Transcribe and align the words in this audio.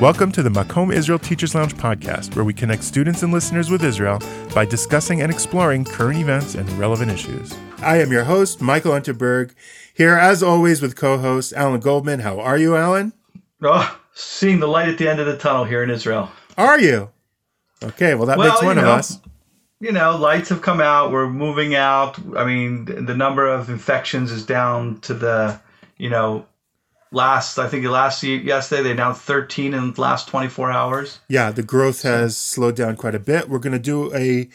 Welcome 0.00 0.30
to 0.32 0.42
the 0.42 0.50
Makom 0.50 0.92
Israel 0.92 1.18
Teachers 1.18 1.54
Lounge 1.54 1.74
podcast, 1.74 2.36
where 2.36 2.44
we 2.44 2.52
connect 2.52 2.84
students 2.84 3.22
and 3.22 3.32
listeners 3.32 3.70
with 3.70 3.82
Israel 3.82 4.20
by 4.54 4.66
discussing 4.66 5.22
and 5.22 5.32
exploring 5.32 5.86
current 5.86 6.18
events 6.18 6.54
and 6.54 6.70
relevant 6.72 7.10
issues. 7.10 7.56
I 7.78 8.02
am 8.02 8.12
your 8.12 8.24
host, 8.24 8.60
Michael 8.60 8.92
Unterberg, 8.92 9.54
here 9.94 10.12
as 10.14 10.42
always 10.42 10.82
with 10.82 10.96
co 10.96 11.16
host 11.16 11.54
Alan 11.54 11.80
Goldman. 11.80 12.20
How 12.20 12.38
are 12.40 12.58
you, 12.58 12.76
Alan? 12.76 13.14
Oh, 13.62 13.98
seeing 14.12 14.60
the 14.60 14.66
light 14.66 14.90
at 14.90 14.98
the 14.98 15.08
end 15.08 15.18
of 15.18 15.26
the 15.26 15.38
tunnel 15.38 15.64
here 15.64 15.82
in 15.82 15.88
Israel. 15.88 16.30
Are 16.58 16.78
you? 16.78 17.08
Okay, 17.82 18.14
well, 18.14 18.26
that 18.26 18.36
Well, 18.36 18.50
makes 18.50 18.60
you 18.60 18.66
one 18.66 18.76
of 18.76 18.84
know, 18.84 18.92
us. 18.92 19.18
You 19.80 19.92
know, 19.92 20.18
lights 20.18 20.50
have 20.50 20.60
come 20.60 20.82
out. 20.82 21.10
We're 21.10 21.30
moving 21.30 21.74
out. 21.74 22.18
I 22.36 22.44
mean, 22.44 22.84
the 22.84 23.16
number 23.16 23.48
of 23.48 23.70
infections 23.70 24.30
is 24.30 24.44
down 24.44 25.00
to 25.00 25.14
the, 25.14 25.58
you 25.96 26.10
know, 26.10 26.44
last, 27.16 27.58
I 27.58 27.68
think 27.68 27.84
last 27.86 28.22
yesterday 28.22 28.82
they 28.82 28.90
announced 28.92 29.22
13 29.22 29.74
in 29.74 29.92
the 29.92 30.00
last 30.00 30.28
24 30.28 30.70
hours. 30.70 31.18
Yeah, 31.28 31.50
the 31.50 31.62
growth 31.64 32.02
has 32.02 32.36
slowed 32.36 32.76
down 32.76 32.94
quite 32.94 33.14
a 33.14 33.18
bit. 33.18 33.48
We're 33.48 33.58
going 33.58 33.72
to 33.72 33.78
do 33.80 34.14
a 34.14 34.48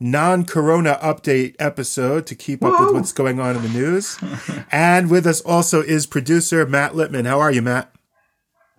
non 0.00 0.44
corona 0.44 0.98
update 1.00 1.54
episode 1.60 2.26
to 2.26 2.34
keep 2.34 2.64
up 2.64 2.80
with 2.80 2.94
what's 2.94 3.12
going 3.12 3.38
on 3.38 3.54
in 3.54 3.62
the 3.62 3.68
news. 3.68 4.18
and 4.72 5.10
with 5.10 5.26
us 5.26 5.40
also 5.42 5.82
is 5.82 6.06
producer 6.06 6.66
Matt 6.66 6.92
Lipman. 6.92 7.26
How 7.26 7.38
are 7.38 7.52
you, 7.52 7.62
Matt? 7.62 7.94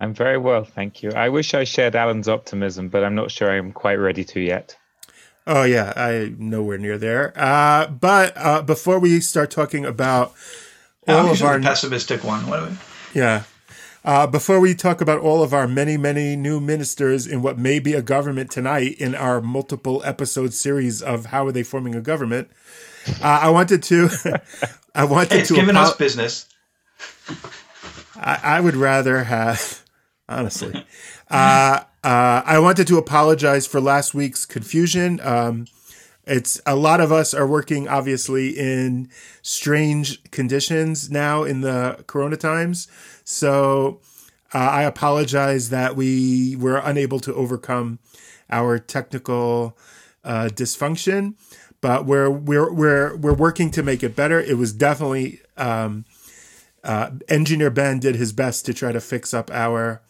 I'm 0.00 0.12
very 0.12 0.36
well, 0.36 0.64
thank 0.64 1.04
you. 1.04 1.12
I 1.12 1.28
wish 1.28 1.54
I 1.54 1.62
shared 1.62 1.94
Alan's 1.94 2.28
optimism, 2.28 2.88
but 2.88 3.04
I'm 3.04 3.14
not 3.14 3.30
sure 3.30 3.48
I'm 3.48 3.70
quite 3.70 4.00
ready 4.00 4.24
to 4.24 4.40
yet. 4.40 4.76
Oh 5.46 5.62
yeah, 5.62 5.92
I'm 5.94 6.36
nowhere 6.38 6.78
near 6.78 6.98
there. 6.98 7.32
Uh, 7.36 7.86
but 7.86 8.32
uh, 8.36 8.62
before 8.62 8.98
we 8.98 9.20
start 9.20 9.52
talking 9.52 9.84
about 9.84 10.34
all 11.06 11.18
I'm 11.18 11.24
of 11.26 11.30
usually 11.30 11.50
our 11.50 11.58
the 11.58 11.64
pessimistic 11.64 12.24
one. 12.24 12.48
What 12.48 12.60
do 12.60 12.70
we? 12.70 12.76
Yeah, 13.14 13.44
uh, 14.04 14.26
before 14.26 14.60
we 14.60 14.74
talk 14.74 15.00
about 15.00 15.20
all 15.20 15.42
of 15.42 15.52
our 15.54 15.68
many 15.68 15.96
many 15.96 16.36
new 16.36 16.60
ministers 16.60 17.26
in 17.26 17.42
what 17.42 17.58
may 17.58 17.78
be 17.78 17.94
a 17.94 18.02
government 18.02 18.50
tonight 18.50 18.96
in 18.98 19.14
our 19.14 19.40
multiple 19.40 20.02
episode 20.04 20.52
series 20.54 21.02
of 21.02 21.26
how 21.26 21.46
are 21.46 21.52
they 21.52 21.62
forming 21.62 21.94
a 21.94 22.00
government, 22.00 22.50
uh, 23.20 23.40
I 23.42 23.50
wanted 23.50 23.82
to 23.84 24.08
I 24.94 25.04
wanted 25.04 25.40
It's 25.40 25.48
to 25.48 25.54
giving 25.54 25.76
apo- 25.76 25.90
us 25.90 25.96
business. 25.96 26.48
I, 28.16 28.38
I 28.42 28.60
would 28.60 28.76
rather 28.76 29.24
have, 29.24 29.84
honestly. 30.28 30.84
Uh, 31.30 31.80
uh, 32.04 32.42
I 32.44 32.58
wanted 32.58 32.86
to 32.88 32.98
apologize 32.98 33.66
for 33.66 33.80
last 33.80 34.14
week's 34.14 34.44
confusion. 34.44 35.20
Um, 35.20 35.66
it's 36.24 36.60
a 36.66 36.76
lot 36.76 37.00
of 37.00 37.10
us 37.10 37.34
are 37.34 37.46
working 37.46 37.88
obviously 37.88 38.50
in 38.50 39.08
strange 39.42 40.22
conditions 40.30 41.10
now 41.10 41.42
in 41.42 41.62
the 41.62 42.04
corona 42.06 42.36
times. 42.36 42.88
So 43.24 44.00
uh, 44.54 44.58
I 44.58 44.82
apologize 44.84 45.70
that 45.70 45.96
we 45.96 46.56
were 46.56 46.78
unable 46.78 47.18
to 47.20 47.34
overcome 47.34 47.98
our 48.50 48.78
technical 48.78 49.76
uh, 50.24 50.48
dysfunction, 50.52 51.34
but 51.80 52.06
we're 52.06 52.30
we're 52.30 52.72
we're 52.72 53.16
we're 53.16 53.34
working 53.34 53.70
to 53.72 53.82
make 53.82 54.02
it 54.02 54.14
better. 54.14 54.40
It 54.40 54.58
was 54.58 54.72
definitely 54.72 55.40
um, 55.56 56.04
uh, 56.84 57.10
engineer 57.28 57.70
Ben 57.70 57.98
did 57.98 58.14
his 58.14 58.32
best 58.32 58.66
to 58.66 58.74
try 58.74 58.92
to 58.92 59.00
fix 59.00 59.34
up 59.34 59.50
our 59.50 60.02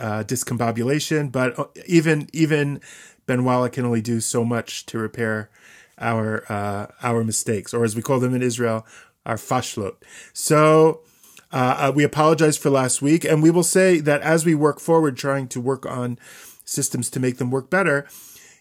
uh, 0.00 0.24
discombobulation, 0.24 1.30
but 1.30 1.56
uh, 1.58 1.66
even 2.32 2.80
even 3.30 3.44
Ben 3.44 3.52
Wallick 3.52 3.72
can 3.72 3.84
only 3.84 4.00
do 4.00 4.20
so 4.20 4.44
much 4.44 4.86
to 4.86 4.98
repair 4.98 5.50
our 5.98 6.44
uh, 6.50 6.86
our 7.02 7.22
mistakes, 7.24 7.74
or 7.74 7.84
as 7.84 7.94
we 7.94 8.02
call 8.02 8.20
them 8.20 8.34
in 8.34 8.42
Israel, 8.42 8.86
our 9.26 9.36
fashlot. 9.36 9.96
So 10.32 11.00
uh, 11.52 11.76
uh, 11.78 11.92
we 11.94 12.04
apologize 12.04 12.56
for 12.56 12.70
last 12.70 13.02
week, 13.02 13.24
and 13.24 13.42
we 13.42 13.50
will 13.50 13.62
say 13.62 14.00
that 14.00 14.22
as 14.22 14.44
we 14.44 14.54
work 14.54 14.80
forward, 14.80 15.16
trying 15.16 15.48
to 15.48 15.60
work 15.60 15.86
on 15.86 16.18
systems 16.64 17.10
to 17.10 17.20
make 17.20 17.38
them 17.38 17.50
work 17.50 17.70
better, 17.70 18.06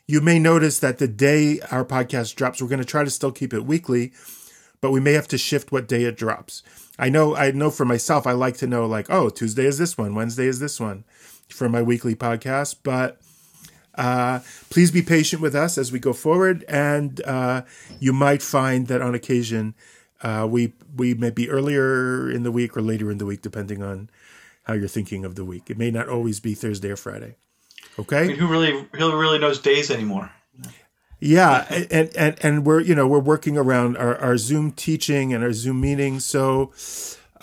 you 0.08 0.22
may 0.22 0.40
notice 0.40 0.80
that 0.80 0.98
the 0.98 1.08
day 1.08 1.60
our 1.72 1.86
podcast 1.86 2.36
drops, 2.36 2.62
we're 2.62 2.68
going 2.68 2.80
to 2.80 2.86
try 2.86 3.04
to 3.04 3.12
still 3.12 3.32
keep 3.32 3.54
it 3.54 3.66
weekly, 3.66 4.12
but 4.82 4.92
we 4.92 5.00
may 5.00 5.14
have 5.14 5.28
to 5.30 5.38
shift 5.38 5.72
what 5.72 5.88
day 5.88 6.04
it 6.04 6.18
drops. 6.18 6.64
I 6.98 7.10
know, 7.10 7.36
I 7.36 7.52
know 7.52 7.70
for 7.70 7.86
myself, 7.86 8.28
I 8.28 8.34
like 8.34 8.58
to 8.58 8.68
know 8.68 8.86
like, 8.86 9.10
oh, 9.10 9.30
Tuesday 9.30 9.66
is 9.66 9.78
this 9.78 9.98
one, 9.98 10.16
Wednesday 10.16 10.48
is 10.48 10.60
this 10.60 10.80
one 10.80 11.06
for 11.48 11.70
my 11.70 11.82
weekly 11.82 12.16
podcast, 12.16 12.78
but 12.84 13.22
uh, 14.00 14.40
please 14.70 14.92
be 14.92 15.02
patient 15.04 15.42
with 15.42 15.56
us 15.56 15.78
as 15.78 15.92
we 15.92 16.00
go 16.00 16.14
forward, 16.14 16.64
and 16.70 17.22
uh, 17.26 17.62
you 18.00 18.14
might 18.14 18.42
find 18.42 18.88
that 18.88 19.02
on 19.02 19.14
occasion 19.14 19.76
uh, 20.24 20.48
we 20.50 20.74
we 20.96 21.14
may 21.14 21.30
be 21.32 21.50
earlier 21.50 22.30
in 22.32 22.44
the 22.44 22.52
week 22.52 22.76
or 22.78 22.82
later 22.82 23.12
in 23.12 23.18
the 23.20 23.26
week, 23.26 23.42
depending 23.42 23.84
on 23.84 24.10
how 24.64 24.74
you're 24.74 24.88
thinking 24.88 25.26
of 25.26 25.36
the 25.36 25.46
week. 25.46 25.70
It 25.70 25.78
may 25.78 25.92
not 25.92 26.08
always 26.08 26.40
be 26.40 26.54
Thursday 26.56 26.92
or 26.92 26.96
Friday. 26.98 27.36
I 27.36 28.02
Okay. 28.02 28.28
mean, 28.28 28.38
who 28.38 28.48
really, 28.48 28.88
who 28.98 29.18
really 29.20 29.40
knows 29.40 29.60
days 29.60 29.92
anymore? 29.92 30.32
Yeah, 31.22 31.66
and 31.92 32.10
and 32.16 32.36
and 32.42 32.66
we're 32.66 32.80
you 32.80 32.96
know 32.96 33.06
we're 33.08 33.20
working 33.20 33.58
around 33.58 33.98
our, 33.98 34.16
our 34.18 34.38
Zoom 34.38 34.72
teaching 34.72 35.34
and 35.34 35.44
our 35.44 35.52
Zoom 35.52 35.82
meetings. 35.82 36.24
So, 36.24 36.72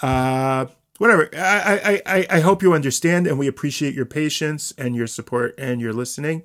uh, 0.00 0.66
whatever. 0.98 1.28
I, 1.34 2.02
I 2.06 2.26
I 2.30 2.40
hope 2.40 2.62
you 2.62 2.72
understand, 2.72 3.26
and 3.26 3.38
we 3.38 3.46
appreciate 3.46 3.94
your 3.94 4.06
patience 4.06 4.72
and 4.76 4.94
your 4.94 5.06
support 5.06 5.54
and 5.58 5.80
your 5.80 5.92
listening, 5.92 6.42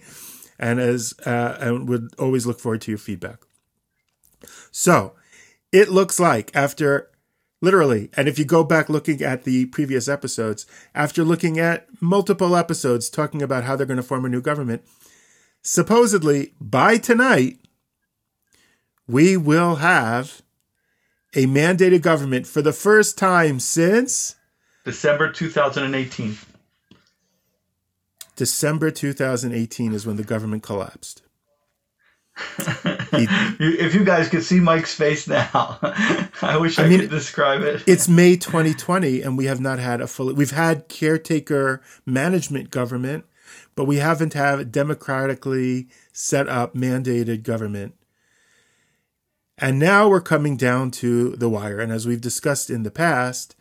and 0.59 0.79
as 0.79 1.13
uh, 1.25 1.57
and 1.59 1.89
would 1.89 2.09
always 2.19 2.45
look 2.45 2.59
forward 2.59 2.81
to 2.81 2.91
your 2.91 2.97
feedback. 2.97 3.39
So, 4.71 5.13
it 5.71 5.89
looks 5.89 6.19
like 6.19 6.51
after 6.55 7.09
literally, 7.61 8.09
and 8.17 8.27
if 8.27 8.39
you 8.39 8.45
go 8.45 8.63
back 8.63 8.89
looking 8.89 9.21
at 9.21 9.43
the 9.43 9.65
previous 9.67 10.07
episodes, 10.07 10.65
after 10.95 11.23
looking 11.23 11.59
at 11.59 11.87
multiple 12.01 12.55
episodes 12.55 13.09
talking 13.09 13.41
about 13.41 13.63
how 13.63 13.75
they're 13.75 13.85
going 13.85 13.97
to 13.97 14.03
form 14.03 14.25
a 14.25 14.29
new 14.29 14.41
government 14.41 14.83
supposedly 15.61 16.53
by 16.59 16.97
tonight, 16.97 17.59
we 19.07 19.37
will 19.37 19.75
have 19.75 20.41
a 21.35 21.45
mandated 21.45 22.01
government 22.01 22.47
for 22.47 22.61
the 22.61 22.73
first 22.73 23.17
time 23.17 23.59
since 23.59 24.35
December 24.83 25.31
2018. 25.31 26.37
December 28.35 28.89
2018 28.89 29.93
is 29.93 30.05
when 30.05 30.15
the 30.15 30.23
government 30.23 30.63
collapsed. 30.63 31.21
If 33.13 33.93
you 33.93 34.05
guys 34.05 34.29
could 34.29 34.43
see 34.43 34.61
Mike's 34.61 34.95
face 34.95 35.27
now, 35.27 35.77
I 36.41 36.57
wish 36.57 36.79
I, 36.79 36.85
I 36.85 36.87
mean, 36.87 37.01
could 37.01 37.09
describe 37.09 37.61
it. 37.61 37.83
It's 37.85 38.07
May 38.07 38.37
2020 38.37 39.21
and 39.21 39.37
we 39.37 39.45
have 39.45 39.59
not 39.59 39.79
had 39.79 39.99
a 39.99 40.07
full 40.07 40.33
we've 40.33 40.51
had 40.51 40.87
caretaker 40.87 41.81
management 42.05 42.71
government, 42.71 43.25
but 43.75 43.83
we 43.83 43.97
haven't 43.97 44.33
had 44.33 44.59
a 44.59 44.65
democratically 44.65 45.89
set 46.13 46.47
up 46.47 46.73
mandated 46.73 47.43
government. 47.43 47.95
And 49.57 49.77
now 49.77 50.07
we're 50.07 50.21
coming 50.21 50.55
down 50.55 50.89
to 50.91 51.35
the 51.35 51.49
wire. 51.49 51.79
And 51.79 51.91
as 51.91 52.07
we've 52.07 52.21
discussed 52.21 52.69
in 52.69 52.83
the 52.83 52.91
past, 52.91 53.55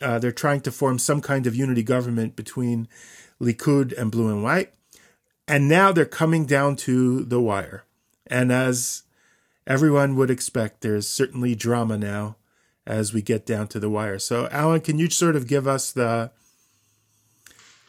uh, 0.00 0.18
they're 0.18 0.32
trying 0.32 0.60
to 0.62 0.72
form 0.72 0.98
some 0.98 1.20
kind 1.20 1.46
of 1.46 1.54
unity 1.54 1.82
government 1.82 2.36
between 2.36 2.88
Likud 3.40 3.96
and 3.96 4.10
Blue 4.10 4.28
and 4.28 4.42
White. 4.42 4.72
And 5.46 5.68
now 5.68 5.92
they're 5.92 6.04
coming 6.04 6.44
down 6.44 6.76
to 6.76 7.24
the 7.24 7.40
wire. 7.40 7.84
And 8.26 8.52
as 8.52 9.04
everyone 9.66 10.16
would 10.16 10.30
expect, 10.30 10.82
there's 10.82 11.08
certainly 11.08 11.54
drama 11.54 11.96
now 11.96 12.36
as 12.86 13.12
we 13.12 13.22
get 13.22 13.46
down 13.46 13.68
to 13.68 13.80
the 13.80 13.90
wire. 13.90 14.18
So, 14.18 14.48
Alan, 14.50 14.80
can 14.80 14.98
you 14.98 15.08
sort 15.10 15.36
of 15.36 15.46
give 15.46 15.66
us 15.66 15.92
the 15.92 16.30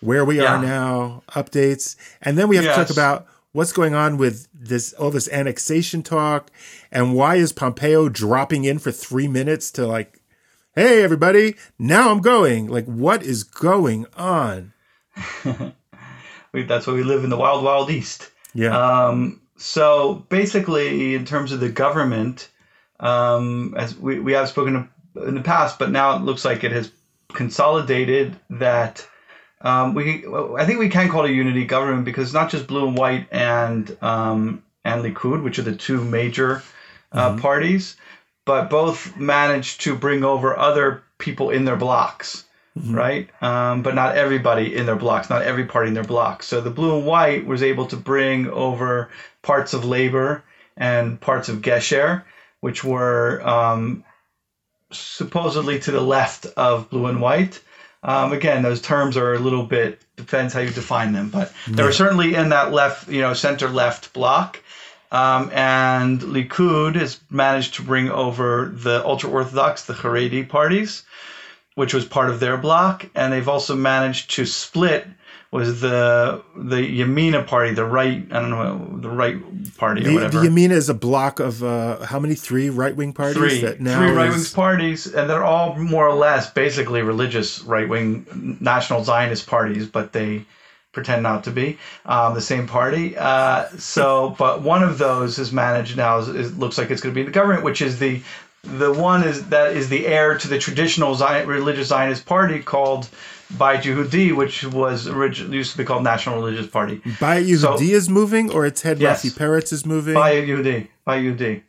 where 0.01 0.23
we 0.23 0.39
are 0.39 0.61
now 0.61 1.23
updates, 1.29 1.95
and 2.21 2.37
then 2.37 2.47
we 2.47 2.55
have 2.55 2.65
to 2.65 2.71
talk 2.73 2.89
about 2.89 3.27
what's 3.51 3.73
going 3.73 3.93
on 3.93 4.17
with 4.17 4.47
this 4.53 4.93
all 4.93 5.11
this 5.11 5.27
annexation 5.29 6.03
talk, 6.03 6.51
and 6.91 7.15
why 7.15 7.35
is 7.35 7.51
Pompeo 7.51 8.09
dropping 8.09 8.63
in 8.63 8.79
for 8.79 8.91
three 8.91 9.27
minutes 9.27 9.71
to 9.71 9.85
like, 9.85 10.18
hey 10.79 11.03
everybody, 11.03 11.55
now 11.77 12.09
I'm 12.09 12.21
going. 12.21 12.67
Like, 12.67 12.85
what 12.85 13.21
is 13.21 13.43
going 13.43 14.05
on? 14.15 14.71
That's 15.43 16.87
why 16.87 16.93
we 16.93 17.03
live 17.03 17.25
in 17.25 17.29
the 17.29 17.35
wild, 17.35 17.65
wild 17.65 17.91
east. 17.91 18.31
Yeah, 18.53 18.77
Um, 18.77 19.41
so 19.57 20.25
basically, 20.29 21.15
in 21.15 21.25
terms 21.25 21.51
of 21.51 21.59
the 21.59 21.67
government, 21.67 22.47
um, 23.01 23.75
as 23.77 23.93
we, 23.97 24.21
we 24.21 24.31
have 24.31 24.47
spoken 24.47 24.87
in 25.17 25.35
the 25.35 25.41
past, 25.41 25.79
but 25.79 25.91
now 25.91 26.15
it 26.15 26.21
looks 26.21 26.45
like 26.45 26.63
it 26.63 26.71
has 26.71 26.89
consolidated 27.33 28.37
that 28.49 29.05
um, 29.59 29.95
we 29.95 30.25
I 30.57 30.65
think 30.65 30.79
we 30.79 30.87
can 30.87 31.09
call 31.09 31.25
it 31.25 31.31
a 31.31 31.33
unity 31.33 31.65
government 31.65 32.05
because 32.05 32.29
it's 32.29 32.33
not 32.33 32.49
just 32.49 32.67
blue 32.67 32.87
and 32.87 32.97
white 32.97 33.27
and 33.33 33.97
um, 34.01 34.63
and 34.85 35.03
Likud, 35.03 35.43
which 35.43 35.59
are 35.59 35.63
the 35.63 35.75
two 35.75 36.01
major 36.05 36.63
uh, 37.11 37.35
parties, 37.37 37.97
but 38.49 38.67
both 38.67 39.15
managed 39.15 39.81
to 39.81 39.95
bring 39.95 40.23
over 40.23 40.57
other 40.57 41.03
people 41.19 41.51
in 41.51 41.65
their 41.65 41.75
blocks 41.75 42.45
right? 42.87 43.29
Um, 43.41 43.81
but 43.81 43.93
not 43.93 44.15
everybody 44.15 44.75
in 44.75 44.85
their 44.85 44.95
blocks, 44.95 45.29
not 45.29 45.41
every 45.41 45.65
party 45.65 45.89
in 45.89 45.93
their 45.93 46.03
blocks. 46.03 46.47
So 46.47 46.61
the 46.61 46.69
blue 46.69 46.97
and 46.97 47.05
white 47.05 47.45
was 47.45 47.61
able 47.61 47.87
to 47.87 47.97
bring 47.97 48.47
over 48.49 49.09
parts 49.41 49.73
of 49.73 49.83
labor 49.83 50.43
and 50.77 51.19
parts 51.19 51.49
of 51.49 51.57
Gesher, 51.57 52.23
which 52.61 52.83
were 52.83 53.45
um, 53.45 54.05
supposedly 54.91 55.79
to 55.79 55.91
the 55.91 55.99
left 56.01 56.45
of 56.57 56.89
blue 56.89 57.07
and 57.07 57.19
white. 57.19 57.61
Um, 58.01 58.31
again, 58.31 58.63
those 58.63 58.81
terms 58.81 59.17
are 59.17 59.33
a 59.33 59.39
little 59.39 59.65
bit 59.65 60.01
depends 60.15 60.53
how 60.53 60.61
you 60.61 60.69
define 60.69 61.11
them, 61.11 61.29
but 61.29 61.51
they 61.67 61.83
were 61.83 61.91
certainly 61.91 62.33
in 62.33 62.49
that 62.49 62.71
left, 62.71 63.09
you 63.09 63.19
know, 63.19 63.33
center 63.33 63.67
left 63.67 64.13
block. 64.13 64.61
Um, 65.11 65.49
and 65.53 66.21
Likud 66.21 66.95
has 66.95 67.19
managed 67.31 67.75
to 67.75 67.81
bring 67.81 68.09
over 68.09 68.71
the 68.73 69.03
ultra 69.03 69.29
orthodox, 69.29 69.85
the 69.85 69.93
Haredi 69.93 70.47
parties, 70.47 71.03
which 71.75 71.93
was 71.93 72.05
part 72.05 72.29
of 72.29 72.39
their 72.39 72.57
bloc, 72.57 73.09
and 73.15 73.33
they've 73.33 73.49
also 73.49 73.75
managed 73.75 74.31
to 74.31 74.45
split 74.45 75.07
was 75.51 75.81
the 75.81 76.43
the 76.55 76.75
Yamina 76.75 77.45
party, 77.45 77.73
the 77.73 77.85
right 77.85 78.23
I 78.31 78.39
don't 78.39 78.51
know 78.51 78.99
the 78.99 79.09
right 79.09 79.35
party 79.77 80.07
or 80.07 80.13
whatever. 80.13 80.41
the 80.41 80.47
Yamina 80.47 80.71
is 80.71 80.89
a 80.89 80.93
block 80.93 81.39
of 81.39 81.63
uh, 81.63 82.05
how 82.05 82.19
many? 82.19 82.35
Three 82.35 82.69
right 82.69 82.95
wing 82.95 83.13
parties 83.13 83.37
three 83.37 83.61
that 83.61 83.81
now 83.81 83.97
three 83.97 84.11
right 84.11 84.29
wing 84.29 84.39
is- 84.39 84.53
parties, 84.53 85.07
and 85.07 85.29
they're 85.29 85.43
all 85.43 85.75
more 85.75 86.07
or 86.07 86.13
less 86.13 86.51
basically 86.51 87.01
religious 87.01 87.61
right 87.63 87.89
wing 87.89 88.57
national 88.61 89.03
Zionist 89.03 89.47
parties, 89.47 89.87
but 89.87 90.13
they 90.13 90.45
pretend 90.91 91.23
not 91.23 91.43
to 91.43 91.51
be 91.51 91.77
um, 92.05 92.33
the 92.33 92.41
same 92.41 92.67
party. 92.67 93.15
Uh, 93.17 93.67
so, 93.77 94.35
but 94.37 94.61
one 94.61 94.83
of 94.83 94.97
those 94.97 95.37
is 95.39 95.51
managed 95.51 95.97
now. 95.97 96.19
Is, 96.19 96.29
is, 96.29 96.57
looks 96.57 96.77
like 96.77 96.89
it's 96.89 97.01
going 97.01 97.13
to 97.13 97.15
be 97.15 97.21
in 97.21 97.27
the 97.27 97.31
government, 97.31 97.63
which 97.63 97.81
is 97.81 97.99
the 97.99 98.21
the 98.63 98.91
one 98.91 99.23
is 99.23 99.47
that 99.49 99.75
is 99.75 99.87
the 99.89 100.05
heir 100.05 100.37
to 100.37 100.47
the 100.47 100.59
traditional 100.59 101.15
Zion, 101.15 101.47
religious 101.47 101.87
Zionist 101.87 102.25
party 102.25 102.59
called 102.59 103.07
Bayit 103.53 103.83
Yehudi, 103.83 104.35
which 104.35 104.65
was 104.65 105.07
originally 105.07 105.57
used 105.57 105.71
to 105.71 105.77
be 105.77 105.85
called 105.85 106.03
National 106.03 106.35
Religious 106.35 106.67
Party. 106.67 106.97
Bayit 106.97 107.47
Yehudi 107.47 107.89
is 107.89 108.09
moving, 108.09 108.51
or 108.51 108.65
its 108.65 108.81
head 108.81 108.99
Yes. 108.99 109.23
Rafi 109.23 109.37
Peretz 109.37 109.71
is 109.71 109.85
moving. 109.85 110.13
Bayit 110.13 110.47
Yehudi, 110.47 110.87
Bayit 111.07 111.37
Yehudi. 111.37 111.61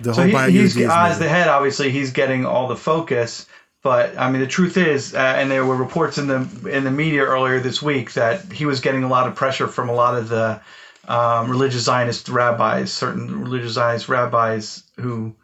the 0.00 0.14
So 0.14 0.20
whole 0.20 0.30
he, 0.30 0.32
Bayit 0.34 0.50
he's 0.50 0.76
Yehudi 0.76 0.82
is 0.82 0.90
as 0.90 1.18
the 1.18 1.28
head. 1.28 1.48
Obviously, 1.48 1.90
he's 1.90 2.12
getting 2.12 2.44
all 2.44 2.68
the 2.68 2.76
focus. 2.76 3.46
But 3.84 4.18
I 4.18 4.30
mean, 4.30 4.40
the 4.40 4.46
truth 4.46 4.76
is, 4.78 5.14
uh, 5.14 5.18
and 5.18 5.50
there 5.50 5.64
were 5.64 5.76
reports 5.76 6.16
in 6.18 6.26
the 6.26 6.48
in 6.68 6.82
the 6.84 6.90
media 6.90 7.22
earlier 7.22 7.60
this 7.60 7.80
week 7.82 8.14
that 8.14 8.50
he 8.50 8.64
was 8.64 8.80
getting 8.80 9.04
a 9.04 9.08
lot 9.08 9.28
of 9.28 9.34
pressure 9.36 9.68
from 9.68 9.90
a 9.90 9.92
lot 9.92 10.16
of 10.16 10.28
the 10.30 10.58
um, 11.06 11.50
religious 11.50 11.82
Zionist 11.82 12.30
rabbis, 12.30 12.90
certain 12.90 13.42
religious 13.42 13.72
Zionist 13.72 14.08
rabbis 14.08 14.84
who, 14.98 15.34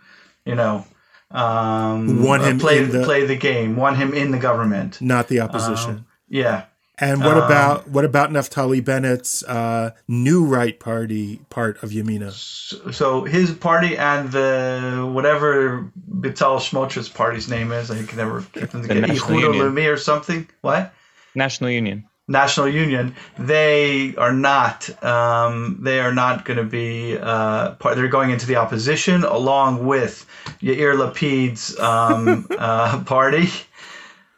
you 0.46 0.54
know, 0.54 0.86
um, 1.30 2.24
want 2.24 2.42
him 2.42 2.56
uh, 2.56 2.60
play 2.60 2.82
the- 2.82 3.04
play 3.04 3.26
the 3.26 3.36
game, 3.36 3.76
want 3.76 3.98
him 3.98 4.14
in 4.14 4.30
the 4.30 4.38
government. 4.38 5.00
not 5.02 5.28
the 5.28 5.40
opposition. 5.40 6.06
Yeah, 6.28 6.64
and 7.00 7.20
what 7.20 7.36
um, 7.36 7.42
about 7.42 7.88
what 7.88 8.04
about 8.04 8.30
Naftali 8.30 8.84
Bennett's 8.84 9.42
uh, 9.44 9.90
new 10.06 10.44
right 10.44 10.78
party 10.78 11.40
part 11.48 11.82
of 11.82 11.90
Yamina? 11.90 12.32
so 12.32 13.24
his 13.24 13.50
party 13.52 13.96
and 13.96 14.30
the 14.30 15.10
whatever 15.12 15.90
Bital 15.96 16.56
Smotrich's 16.56 17.08
party's 17.08 17.48
name 17.48 17.72
is, 17.72 17.90
I 17.90 18.02
can 18.04 18.18
never 18.18 18.42
keep 18.52 18.70
them 18.70 18.82
together. 18.82 19.00
National 19.00 19.30
Ichudo 19.30 19.54
Union. 19.54 19.74
Leumi 19.74 19.92
or 19.92 19.96
something. 19.96 20.48
What? 20.60 20.92
National 21.34 21.70
Union. 21.70 22.06
National 22.28 22.68
Union. 22.68 23.16
They 23.38 24.14
are 24.16 24.32
not. 24.32 24.88
Um, 25.02 25.78
they 25.80 26.00
are 26.00 26.14
not 26.14 26.44
going 26.44 26.58
to 26.58 26.64
be 26.64 27.18
uh, 27.18 27.72
part. 27.72 27.96
They're 27.96 28.08
going 28.08 28.30
into 28.30 28.46
the 28.46 28.56
opposition 28.56 29.24
along 29.24 29.84
with 29.84 30.26
Yair 30.62 30.96
Lapid's 30.96 31.78
um, 31.78 32.46
uh, 32.58 33.02
party. 33.04 33.48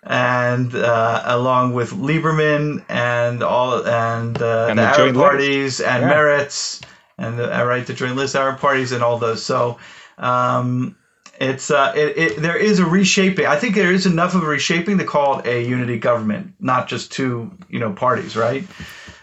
And 0.04 0.74
uh, 0.74 1.22
along 1.26 1.74
with 1.74 1.90
Lieberman 1.92 2.84
and 2.88 3.42
all 3.42 3.86
and, 3.86 4.40
uh, 4.42 4.66
And 4.68 4.78
the, 4.78 4.82
the 4.82 4.88
Arab 4.88 4.96
joint 4.96 5.16
list. 5.16 5.24
parties 5.30 5.80
and 5.80 6.02
Yeah. 6.02 6.12
Meretz 6.12 6.82
and 7.18 7.38
the 7.38 7.56
uh, 7.60 7.64
right 7.64 7.86
the 7.86 7.94
joint 7.94 8.16
list 8.16 8.34
Arab 8.34 8.58
parties 8.58 8.90
and 8.92 9.02
all 9.04 9.18
those. 9.18 9.44
So 9.44 9.78
um, 10.18 10.96
it's 11.40 11.70
uh, 11.70 11.92
it, 11.94 12.18
it, 12.18 12.42
there 12.42 12.56
is 12.56 12.80
a 12.80 12.84
reshaping. 12.86 13.46
I 13.46 13.56
think 13.56 13.76
there 13.76 13.92
is 13.92 14.04
enough 14.06 14.34
of 14.34 14.42
a 14.42 14.46
reshaping 14.46 14.98
to 14.98 15.04
call 15.04 15.38
it 15.38 15.46
a 15.46 15.62
unity 15.62 15.98
government, 15.98 16.54
not 16.58 16.88
just 16.88 17.12
two 17.12 17.52
you 17.68 17.78
know 17.78 17.92
parties, 17.92 18.36
right? 18.36 18.64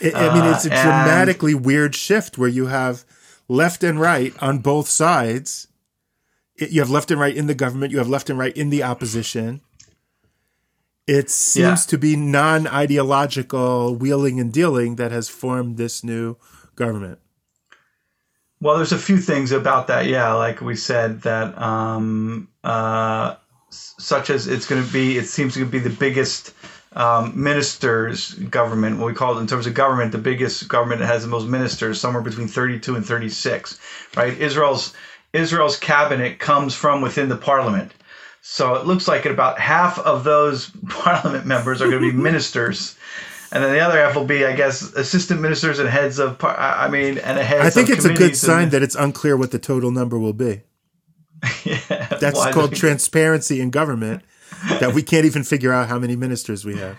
I 0.02 0.12
I 0.14 0.34
mean, 0.34 0.46
it's 0.54 0.66
a 0.66 0.72
Uh, 0.72 0.76
and- 0.76 0.84
dramatically 0.84 1.56
weird 1.56 1.94
shift 1.94 2.38
where 2.38 2.48
you 2.50 2.68
have 2.68 3.04
left 3.50 3.84
and 3.84 4.00
right 4.00 4.34
on 4.42 4.60
both 4.60 4.88
sides. 4.88 5.68
It- 6.56 6.72
you 6.72 6.80
have 6.80 6.90
left 6.90 7.12
and 7.12 7.20
right 7.20 7.36
in 7.36 7.48
the 7.48 7.54
government. 7.56 7.92
You 7.92 7.98
have 7.98 8.08
left 8.10 8.30
and 8.30 8.40
right 8.40 8.56
in 8.56 8.70
the 8.70 8.82
opposition. 8.82 9.60
It 11.10 11.32
seems 11.32 11.66
Yeah. 11.86 11.90
to 11.90 11.98
be 11.98 12.16
non-ideological 12.16 13.96
wheeling 13.96 14.40
and 14.40 14.54
dealing 14.54 14.98
that 14.98 15.12
has 15.12 15.28
formed 15.28 15.78
this 15.78 16.04
new 16.04 16.36
government. 16.76 17.18
Well, 18.62 18.76
there's 18.76 18.92
a 18.92 18.98
few 18.98 19.18
things 19.18 19.52
about 19.52 19.88
that. 19.88 20.06
Yeah, 20.06 20.34
like 20.34 20.62
we 20.62 20.76
said 20.76 21.24
that, 21.24 21.60
um, 21.60 22.48
uh, 22.64 23.36
such 23.72 24.30
as 24.30 24.48
it's 24.48 24.68
going 24.68 24.84
to 24.86 24.94
be. 24.94 25.18
It 25.18 25.28
seems 25.28 25.56
to 25.56 25.66
be 25.66 25.80
the 25.80 25.90
biggest 25.90 26.54
um, 26.96 27.32
ministers 27.36 28.34
government. 28.34 29.00
What 29.00 29.08
we 29.08 29.14
call 29.14 29.36
it 29.38 29.42
in 29.42 29.48
terms 29.48 29.66
of 29.66 29.74
government, 29.74 30.12
the 30.12 30.18
biggest 30.20 30.68
government 30.68 31.00
that 31.02 31.08
has 31.08 31.24
the 31.24 31.30
most 31.30 31.48
ministers, 31.48 32.00
somewhere 32.00 32.22
between 32.22 32.48
32 32.48 32.96
and 32.96 33.06
36. 33.06 33.80
Right? 34.16 34.38
Israel's 34.38 34.94
Israel's 35.34 35.78
cabinet 35.78 36.38
comes 36.40 36.76
from 36.76 37.02
within 37.02 37.30
the 37.30 37.38
parliament. 37.38 37.94
So 38.42 38.76
it 38.76 38.86
looks 38.86 39.08
like 39.08 39.26
about 39.26 39.60
half 39.60 40.00
of 40.00 40.24
those 40.24 40.72
parliament 40.90 41.46
members 41.46 41.82
are 41.82 41.90
going 41.90 42.02
to 42.02 42.12
be 42.12 42.18
ministers. 42.22 42.98
And 43.52 43.64
then 43.64 43.74
the 43.74 43.80
other 43.80 43.98
half 43.98 44.16
will 44.16 44.26
be, 44.26 44.46
I 44.46 44.56
guess, 44.56 44.82
assistant 44.94 45.42
ministers 45.42 45.80
and 45.80 45.90
heads 45.90 46.20
of, 46.20 46.38
par- 46.38 46.58
I 46.58 46.86
I 46.86 46.90
mean, 46.90 47.18
and 47.18 47.38
heads 47.40 47.66
I 47.66 47.70
think 47.72 47.90
of 47.90 47.96
it's 47.98 48.06
a 48.06 48.10
good 48.10 48.18
committees 48.18 48.44
and- 48.44 48.48
sign 48.52 48.70
that 48.70 48.84
it's 48.84 48.96
unclear 48.96 49.36
what 49.36 49.52
the 49.52 49.60
total 49.60 49.92
number 49.92 50.20
will 50.20 50.34
be. 50.34 50.62
yeah, 51.64 51.78
That's 52.20 52.38
why 52.38 52.52
called 52.52 52.72
do 52.72 52.76
transparency 52.76 53.62
in 53.62 53.70
government. 53.70 54.24
That 54.80 54.94
we 54.94 55.04
can't 55.04 55.26
even 55.26 55.44
figure 55.44 55.72
out 55.72 55.88
how 55.88 55.98
many 56.00 56.18
ministers 56.18 56.66
we 56.66 56.76
have. 56.76 56.98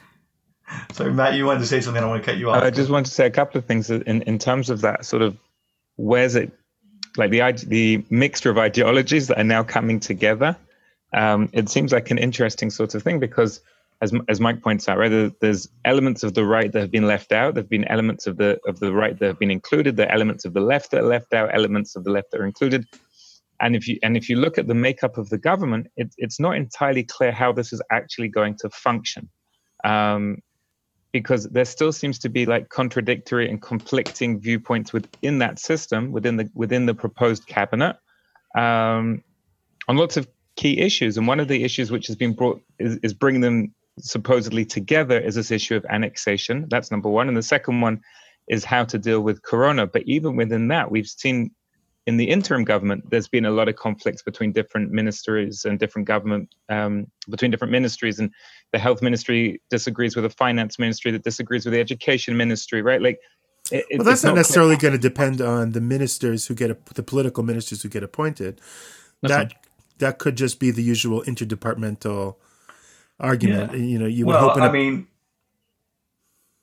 Sorry, 0.92 1.12
Matt, 1.12 1.34
you 1.34 1.44
wanted 1.44 1.60
to 1.60 1.66
say 1.66 1.81
something. 1.81 2.02
I 2.02 2.06
want 2.06 2.22
to 2.22 2.31
cut 2.31 2.38
you 2.38 2.50
off. 2.50 2.62
I 2.62 2.70
just 2.70 2.90
want 2.90 3.06
to 3.06 3.12
say 3.12 3.26
a 3.26 3.31
couple 3.31 3.58
of 3.58 3.66
things 3.66 3.90
in, 3.90 4.22
in 4.22 4.38
terms 4.38 4.70
of 4.70 4.81
that 4.81 5.04
sort 5.04 5.20
of 5.22 5.37
where's 5.96 6.37
it 6.37 6.52
like 7.16 7.31
the 7.31 7.42
ide- 7.42 7.58
the 7.58 8.02
mixture 8.08 8.50
of 8.50 8.56
ideologies 8.58 9.26
that 9.28 9.38
are 9.38 9.44
now 9.44 9.62
coming 9.62 10.00
together. 10.00 10.56
Um, 11.12 11.49
it 11.53 11.69
seems 11.69 11.93
like 11.93 12.11
an 12.11 12.19
interesting 12.19 12.71
sort 12.71 12.95
of 12.95 13.03
thing 13.03 13.19
because, 13.19 13.61
as 14.01 14.12
as 14.29 14.41
Mike 14.41 14.62
points 14.62 14.89
out, 14.89 14.99
right, 14.99 15.33
there's 15.41 15.69
elements 15.85 16.23
of 16.23 16.35
the 16.35 16.45
right 16.45 16.71
that 16.73 16.81
have 16.81 16.91
been 16.91 17.07
left 17.07 17.33
out. 17.33 17.55
There've 17.55 17.69
been 17.69 17.87
elements 17.89 18.27
of 18.27 18.37
the 18.37 18.59
of 18.67 18.79
the 18.81 18.93
right 18.93 19.19
that 19.19 19.27
have 19.27 19.39
been 19.39 19.51
included. 19.51 19.97
There 19.97 20.09
are 20.09 20.12
elements 20.12 20.45
of 20.45 20.55
the 20.55 20.61
left 20.61 20.91
that 20.93 21.01
are 21.01 21.09
left 21.09 21.33
out. 21.35 21.55
Elements 21.55 21.97
of 21.97 22.05
the 22.05 22.11
left 22.11 22.31
that 22.31 22.41
are 22.41 22.47
included. 22.47 22.87
And 23.61 23.77
if 23.77 23.87
you 23.87 23.99
and 24.03 24.17
if 24.17 24.29
you 24.29 24.37
look 24.37 24.57
at 24.57 24.69
the 24.69 24.75
makeup 24.75 25.19
of 25.19 25.29
the 25.29 25.39
government, 25.39 25.89
it, 25.97 26.15
it's 26.17 26.41
not 26.41 26.57
entirely 26.57 27.03
clear 27.03 27.33
how 27.33 27.53
this 27.53 27.73
is 27.73 27.83
actually 27.91 28.29
going 28.29 28.57
to 28.59 28.71
function. 28.71 29.29
Um, 29.85 30.38
because 31.12 31.49
there 31.49 31.64
still 31.64 31.93
seems 31.93 32.19
to 32.21 32.29
be 32.29 32.47
like 32.47 32.69
contradictory 32.69 33.49
and 33.50 33.61
conflicting 33.61 34.40
viewpoints 34.40 34.93
within 34.93 35.38
that 35.38 35.59
system, 35.59 36.12
within 36.12 36.37
the 36.37 36.49
within 36.55 36.87
the 36.87 36.95
proposed 36.95 37.47
cabinet, 37.47 37.97
um, 38.57 39.23
on 39.88 39.97
lots 39.97 40.17
of 40.17 40.29
key 40.61 40.79
issues. 40.79 41.17
And 41.17 41.26
one 41.26 41.40
of 41.40 41.49
the 41.49 41.64
issues 41.64 41.90
which 41.90 42.07
has 42.07 42.17
been 42.17 42.35
brought 42.35 42.61
is, 42.79 42.99
is 43.02 43.14
bringing 43.14 43.40
them 43.40 43.75
supposedly 43.99 44.64
together 44.64 45.19
is 45.19 45.35
this 45.35 45.50
issue 45.50 45.75
of 45.75 45.87
annexation. 45.88 46.67
That's 46.69 46.90
number 46.90 47.09
one. 47.09 47.29
And 47.29 47.37
the 47.37 47.43
second 47.43 47.81
one 47.81 48.02
is 48.47 48.62
how 48.64 48.85
to 48.85 48.99
deal 48.99 49.23
with 49.23 49.40
corona. 49.40 49.87
But 49.87 50.02
even 50.05 50.37
within 50.37 50.69
that, 50.69 50.90
we've 50.90 51.07
seen 51.07 51.50
in 52.07 52.19
the 52.19 52.29
interim 52.29 52.64
government, 52.64 53.09
there's 53.11 53.29
been 53.29 53.47
a 53.47 53.50
lot 53.50 53.69
of 53.69 53.76
conflicts 53.76 54.23
between 54.23 54.52
different 54.52 54.90
ministries 54.90 55.64
and 55.64 55.79
different 55.79 56.07
government, 56.07 56.55
um, 56.69 57.07
between 57.31 57.50
different 57.50 57.73
ministries. 57.73 58.19
And 58.19 58.31
the 58.73 58.79
health 58.79 59.00
ministry 59.00 59.62
disagrees 59.71 60.14
with 60.14 60.25
the 60.25 60.31
finance 60.31 60.79
ministry 60.79 61.11
that 61.12 61.25
disagrees 61.25 61.64
with 61.64 61.73
the 61.73 61.81
education 61.81 62.37
ministry, 62.37 62.83
right? 62.83 63.00
Like, 63.00 63.19
it, 63.71 63.87
Well, 63.97 64.05
that's 64.05 64.19
it's 64.19 64.25
not 64.25 64.31
clear. 64.31 64.40
necessarily 64.40 64.76
going 64.76 64.93
to 64.93 64.99
depend 64.99 65.40
on 65.40 65.73
the 65.73 65.81
ministers 65.81 66.49
who 66.49 66.55
get 66.55 66.85
the 66.87 67.02
political 67.02 67.43
ministers 67.45 67.83
who 67.83 67.88
get 67.88 68.02
appointed. 68.02 68.61
That's 69.23 69.35
that 69.35 69.70
that 70.00 70.19
could 70.19 70.37
just 70.37 70.59
be 70.59 70.71
the 70.71 70.83
usual 70.83 71.23
interdepartmental 71.23 72.37
argument. 73.19 73.73
Yeah. 73.73 73.78
You 73.78 73.99
know, 73.99 74.07
you 74.07 74.26
would 74.26 74.37
hope. 74.37 74.57
I 74.57 74.66
a, 74.66 74.73
mean, 74.73 75.07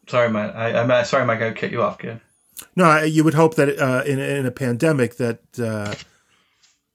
sorry, 0.07 0.29
Matt. 0.29 0.55
I, 0.55 0.79
I'm 0.79 0.91
uh, 0.91 1.03
sorry, 1.03 1.25
Mike. 1.25 1.41
I 1.41 1.51
cut 1.53 1.71
you 1.71 1.81
off, 1.81 1.97
kid. 1.97 2.19
no, 2.75 2.85
I- 2.85 3.03
you 3.05 3.23
would 3.23 3.33
hope 3.35 3.55
that 3.55 3.79
uh, 3.79 4.03
in 4.05 4.19
in 4.19 4.45
a 4.45 4.51
pandemic 4.51 5.17
that. 5.17 5.39
Uh, 5.57 5.95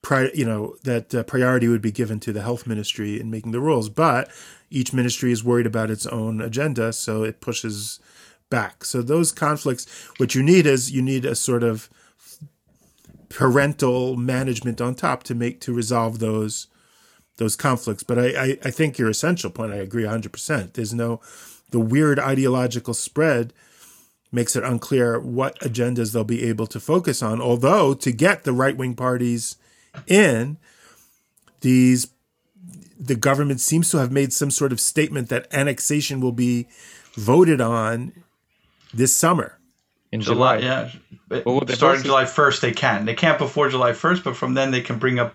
Pri- 0.03 0.31
you 0.33 0.43
know 0.43 0.75
that 0.83 1.15
uh, 1.15 1.23
priority 1.23 1.69
would 1.69 1.81
be 1.81 1.89
given 1.89 2.19
to 2.19 2.33
the 2.33 2.41
health 2.41 2.67
ministry 2.67 3.21
in 3.21 3.31
making 3.31 3.53
the 3.53 3.61
rules, 3.61 3.87
but 3.87 4.29
each 4.69 4.91
ministry 4.91 5.31
is 5.31 5.45
worried 5.45 5.65
about 5.65 5.89
its 5.89 6.05
own 6.05 6.41
agenda, 6.41 6.91
so 6.91 7.23
it 7.23 7.39
pushes 7.39 8.01
back. 8.49 8.83
So 8.83 9.01
those 9.01 9.31
conflicts, 9.31 9.87
what 10.17 10.35
you 10.35 10.43
need 10.43 10.65
is 10.65 10.91
you 10.91 11.01
need 11.01 11.23
a 11.23 11.35
sort 11.35 11.63
of 11.63 11.89
parental 13.33 14.15
management 14.15 14.79
on 14.79 14.93
top 14.93 15.23
to 15.23 15.33
make 15.33 15.59
to 15.61 15.73
resolve 15.73 16.19
those 16.19 16.67
those 17.37 17.55
conflicts. 17.55 18.03
But 18.03 18.19
I, 18.19 18.27
I, 18.27 18.57
I 18.65 18.71
think 18.71 18.99
your 18.99 19.09
essential 19.09 19.49
point, 19.49 19.73
I 19.73 19.77
agree 19.77 20.03
100%. 20.03 20.73
There's 20.73 20.93
no, 20.93 21.19
the 21.71 21.79
weird 21.79 22.19
ideological 22.19 22.93
spread 22.93 23.53
makes 24.31 24.55
it 24.55 24.63
unclear 24.63 25.19
what 25.19 25.59
agendas 25.61 26.13
they'll 26.13 26.23
be 26.23 26.43
able 26.43 26.67
to 26.67 26.79
focus 26.79 27.23
on. 27.23 27.41
Although 27.41 27.95
to 27.95 28.11
get 28.11 28.43
the 28.43 28.53
right 28.53 28.77
wing 28.77 28.93
parties 28.93 29.55
in, 30.05 30.57
these 31.61 32.07
the 32.99 33.15
government 33.15 33.59
seems 33.59 33.89
to 33.89 33.97
have 33.97 34.11
made 34.11 34.31
some 34.31 34.51
sort 34.51 34.71
of 34.71 34.79
statement 34.79 35.27
that 35.29 35.51
annexation 35.51 36.21
will 36.21 36.31
be 36.31 36.67
voted 37.15 37.59
on 37.59 38.13
this 38.93 39.13
summer. 39.13 39.59
In 40.13 40.21
July, 40.21 40.59
July 40.59 40.91
yeah. 41.31 41.41
Well, 41.43 41.67
starting 41.69 42.03
July 42.03 42.25
1st, 42.25 42.59
they 42.59 42.71
can. 42.71 43.05
They 43.05 43.15
can't 43.15 43.39
before 43.39 43.69
July 43.69 43.93
1st, 43.93 44.23
but 44.23 44.37
from 44.37 44.53
then 44.53 44.69
they 44.69 44.81
can 44.81 44.99
bring 44.99 45.17
up 45.17 45.33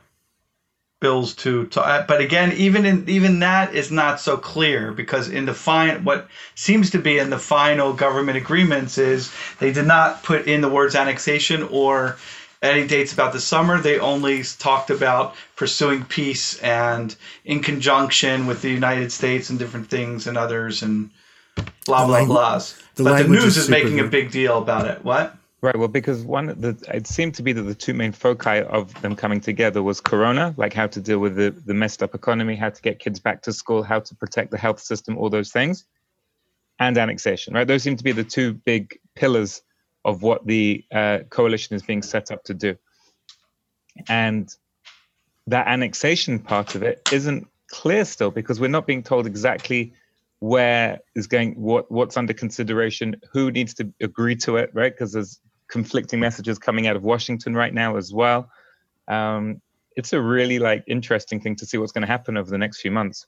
bills 1.00 1.34
to, 1.34 1.66
to 1.66 1.80
uh, 1.80 2.04
but 2.06 2.20
again 2.20 2.52
even 2.52 2.84
in 2.84 3.08
even 3.08 3.38
that 3.38 3.72
is 3.72 3.92
not 3.92 4.20
so 4.20 4.36
clear 4.36 4.90
because 4.90 5.28
in 5.28 5.46
the 5.46 5.54
fine 5.54 6.02
what 6.02 6.26
seems 6.56 6.90
to 6.90 6.98
be 6.98 7.18
in 7.18 7.30
the 7.30 7.38
final 7.38 7.92
government 7.92 8.36
agreements 8.36 8.98
is 8.98 9.32
they 9.60 9.72
did 9.72 9.86
not 9.86 10.24
put 10.24 10.48
in 10.48 10.60
the 10.60 10.68
words 10.68 10.96
annexation 10.96 11.62
or 11.70 12.16
any 12.62 12.84
dates 12.84 13.12
about 13.12 13.32
the 13.32 13.40
summer 13.40 13.80
they 13.80 14.00
only 14.00 14.42
talked 14.58 14.90
about 14.90 15.36
pursuing 15.54 16.04
peace 16.04 16.58
and 16.62 17.14
in 17.44 17.60
conjunction 17.60 18.46
with 18.48 18.60
the 18.60 18.70
united 18.70 19.12
states 19.12 19.50
and 19.50 19.58
different 19.60 19.88
things 19.88 20.26
and 20.26 20.36
others 20.36 20.82
and 20.82 21.10
blah 21.86 22.06
blah 22.06 22.20
blahs 22.20 22.80
the 22.94 23.04
but 23.04 23.22
the 23.22 23.28
news 23.28 23.56
is, 23.56 23.56
is 23.58 23.68
making 23.68 23.96
good. 23.96 24.06
a 24.06 24.08
big 24.08 24.30
deal 24.30 24.58
about 24.58 24.86
it 24.86 25.04
what 25.04 25.34
Right. 25.60 25.76
Well, 25.76 25.88
because 25.88 26.22
one, 26.22 26.46
the, 26.46 26.78
it 26.94 27.08
seemed 27.08 27.34
to 27.34 27.42
be 27.42 27.52
that 27.52 27.62
the 27.62 27.74
two 27.74 27.92
main 27.92 28.12
foci 28.12 28.60
of 28.62 28.94
them 29.02 29.16
coming 29.16 29.40
together 29.40 29.82
was 29.82 30.00
Corona, 30.00 30.54
like 30.56 30.72
how 30.72 30.86
to 30.86 31.00
deal 31.00 31.18
with 31.18 31.34
the, 31.34 31.50
the 31.50 31.74
messed 31.74 32.00
up 32.00 32.14
economy, 32.14 32.54
how 32.54 32.70
to 32.70 32.80
get 32.80 33.00
kids 33.00 33.18
back 33.18 33.42
to 33.42 33.52
school, 33.52 33.82
how 33.82 33.98
to 33.98 34.14
protect 34.14 34.52
the 34.52 34.58
health 34.58 34.78
system, 34.78 35.18
all 35.18 35.30
those 35.30 35.50
things, 35.50 35.84
and 36.78 36.96
annexation. 36.96 37.54
Right. 37.54 37.66
Those 37.66 37.82
seem 37.82 37.96
to 37.96 38.04
be 38.04 38.12
the 38.12 38.22
two 38.22 38.54
big 38.54 39.00
pillars 39.16 39.62
of 40.04 40.22
what 40.22 40.46
the 40.46 40.84
uh, 40.92 41.18
coalition 41.28 41.74
is 41.74 41.82
being 41.82 42.02
set 42.02 42.30
up 42.30 42.44
to 42.44 42.54
do. 42.54 42.76
And 44.08 44.48
that 45.48 45.66
annexation 45.66 46.38
part 46.38 46.76
of 46.76 46.84
it 46.84 47.08
isn't 47.12 47.48
clear 47.68 48.04
still 48.04 48.30
because 48.30 48.60
we're 48.60 48.68
not 48.68 48.86
being 48.86 49.02
told 49.02 49.26
exactly 49.26 49.92
where 50.40 50.98
is 51.16 51.26
going 51.26 51.52
what 51.54 51.90
what's 51.90 52.16
under 52.16 52.32
consideration 52.32 53.16
who 53.32 53.50
needs 53.50 53.74
to 53.74 53.92
agree 54.00 54.36
to 54.36 54.56
it 54.56 54.70
right 54.72 54.92
because 54.92 55.12
there's 55.12 55.40
conflicting 55.68 56.20
messages 56.20 56.58
coming 56.58 56.86
out 56.86 56.96
of 56.96 57.02
Washington 57.02 57.54
right 57.54 57.72
now 57.72 57.96
as 57.96 58.12
well. 58.12 58.50
Um, 59.06 59.60
it's 59.96 60.12
a 60.12 60.20
really 60.20 60.58
like 60.58 60.84
interesting 60.86 61.40
thing 61.40 61.56
to 61.56 61.66
see 61.66 61.78
what's 61.78 61.92
going 61.92 62.02
to 62.02 62.08
happen 62.08 62.36
over 62.36 62.50
the 62.50 62.58
next 62.58 62.80
few 62.80 62.90
months. 62.90 63.26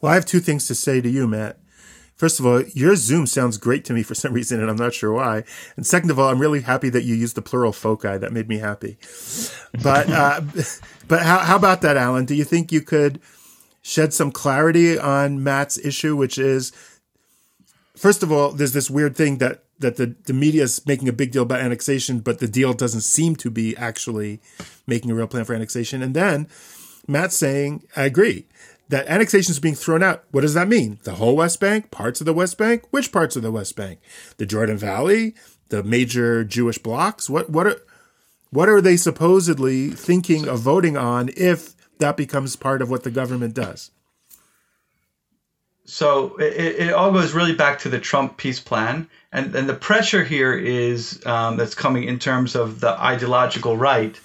Well, 0.00 0.12
I 0.12 0.14
have 0.14 0.26
two 0.26 0.40
things 0.40 0.66
to 0.66 0.74
say 0.74 1.00
to 1.00 1.08
you, 1.08 1.26
Matt. 1.26 1.58
First 2.14 2.38
of 2.38 2.44
all, 2.44 2.62
your 2.74 2.96
Zoom 2.96 3.26
sounds 3.26 3.56
great 3.56 3.84
to 3.86 3.94
me 3.94 4.02
for 4.02 4.14
some 4.14 4.34
reason, 4.34 4.60
and 4.60 4.68
I'm 4.68 4.76
not 4.76 4.92
sure 4.92 5.10
why. 5.10 5.42
And 5.76 5.86
second 5.86 6.10
of 6.10 6.18
all, 6.18 6.28
I'm 6.28 6.38
really 6.38 6.60
happy 6.60 6.90
that 6.90 7.02
you 7.02 7.14
used 7.14 7.34
the 7.34 7.40
plural 7.40 7.72
foci. 7.72 8.18
That 8.18 8.32
made 8.32 8.46
me 8.46 8.58
happy. 8.58 8.98
But 9.82 10.10
uh, 10.10 10.42
but 11.08 11.22
how, 11.22 11.38
how 11.38 11.56
about 11.56 11.80
that, 11.80 11.96
Alan? 11.96 12.26
Do 12.26 12.34
you 12.34 12.44
think 12.44 12.72
you 12.72 12.82
could 12.82 13.20
shed 13.82 14.12
some 14.12 14.30
clarity 14.30 14.98
on 14.98 15.42
Matt's 15.42 15.78
issue, 15.78 16.16
which 16.16 16.38
is 16.38 16.72
first 17.96 18.22
of 18.22 18.32
all, 18.32 18.52
there's 18.52 18.72
this 18.72 18.90
weird 18.90 19.16
thing 19.16 19.38
that 19.38 19.64
that 19.78 19.96
the, 19.96 20.14
the 20.24 20.34
media 20.34 20.62
is 20.62 20.86
making 20.86 21.08
a 21.08 21.12
big 21.12 21.32
deal 21.32 21.42
about 21.42 21.60
annexation, 21.60 22.20
but 22.20 22.38
the 22.38 22.48
deal 22.48 22.74
doesn't 22.74 23.00
seem 23.00 23.34
to 23.36 23.50
be 23.50 23.74
actually 23.76 24.40
making 24.86 25.10
a 25.10 25.14
real 25.14 25.26
plan 25.26 25.44
for 25.44 25.54
annexation. 25.54 26.02
And 26.02 26.14
then 26.14 26.48
Matt's 27.08 27.36
saying, 27.36 27.84
I 27.96 28.02
agree, 28.02 28.46
that 28.90 29.06
annexation 29.06 29.52
is 29.52 29.58
being 29.58 29.74
thrown 29.74 30.02
out. 30.02 30.24
What 30.32 30.42
does 30.42 30.52
that 30.54 30.68
mean? 30.68 30.98
The 31.04 31.14
whole 31.14 31.34
West 31.34 31.60
Bank, 31.60 31.90
parts 31.90 32.20
of 32.20 32.26
the 32.26 32.34
West 32.34 32.58
Bank? 32.58 32.84
Which 32.90 33.10
parts 33.10 33.36
of 33.36 33.42
the 33.42 33.50
West 33.50 33.74
Bank? 33.74 34.00
The 34.36 34.46
Jordan 34.46 34.76
Valley, 34.76 35.34
the 35.70 35.82
major 35.82 36.44
Jewish 36.44 36.78
blocks? 36.78 37.30
What 37.30 37.48
what 37.48 37.66
are 37.66 37.80
what 38.50 38.68
are 38.68 38.80
they 38.80 38.96
supposedly 38.96 39.90
thinking 39.90 40.46
of 40.46 40.58
voting 40.58 40.96
on 40.96 41.30
if 41.36 41.74
that 42.00 42.16
becomes 42.16 42.56
part 42.56 42.82
of 42.82 42.90
what 42.90 43.04
the 43.04 43.10
government 43.10 43.54
does? 43.54 43.90
So 45.84 46.36
it, 46.36 46.88
it 46.88 46.92
all 46.92 47.10
goes 47.12 47.32
really 47.32 47.54
back 47.54 47.80
to 47.80 47.88
the 47.88 47.98
Trump 47.98 48.36
peace 48.36 48.60
plan 48.60 49.08
and 49.32 49.54
and 49.54 49.68
the 49.68 49.74
pressure 49.74 50.24
here 50.24 50.54
is 50.54 51.24
um, 51.24 51.56
that's 51.56 51.74
coming 51.74 52.04
in 52.04 52.18
terms 52.18 52.56
of 52.56 52.80
the 52.80 52.90
ideological 52.90 53.76
right 53.76 54.18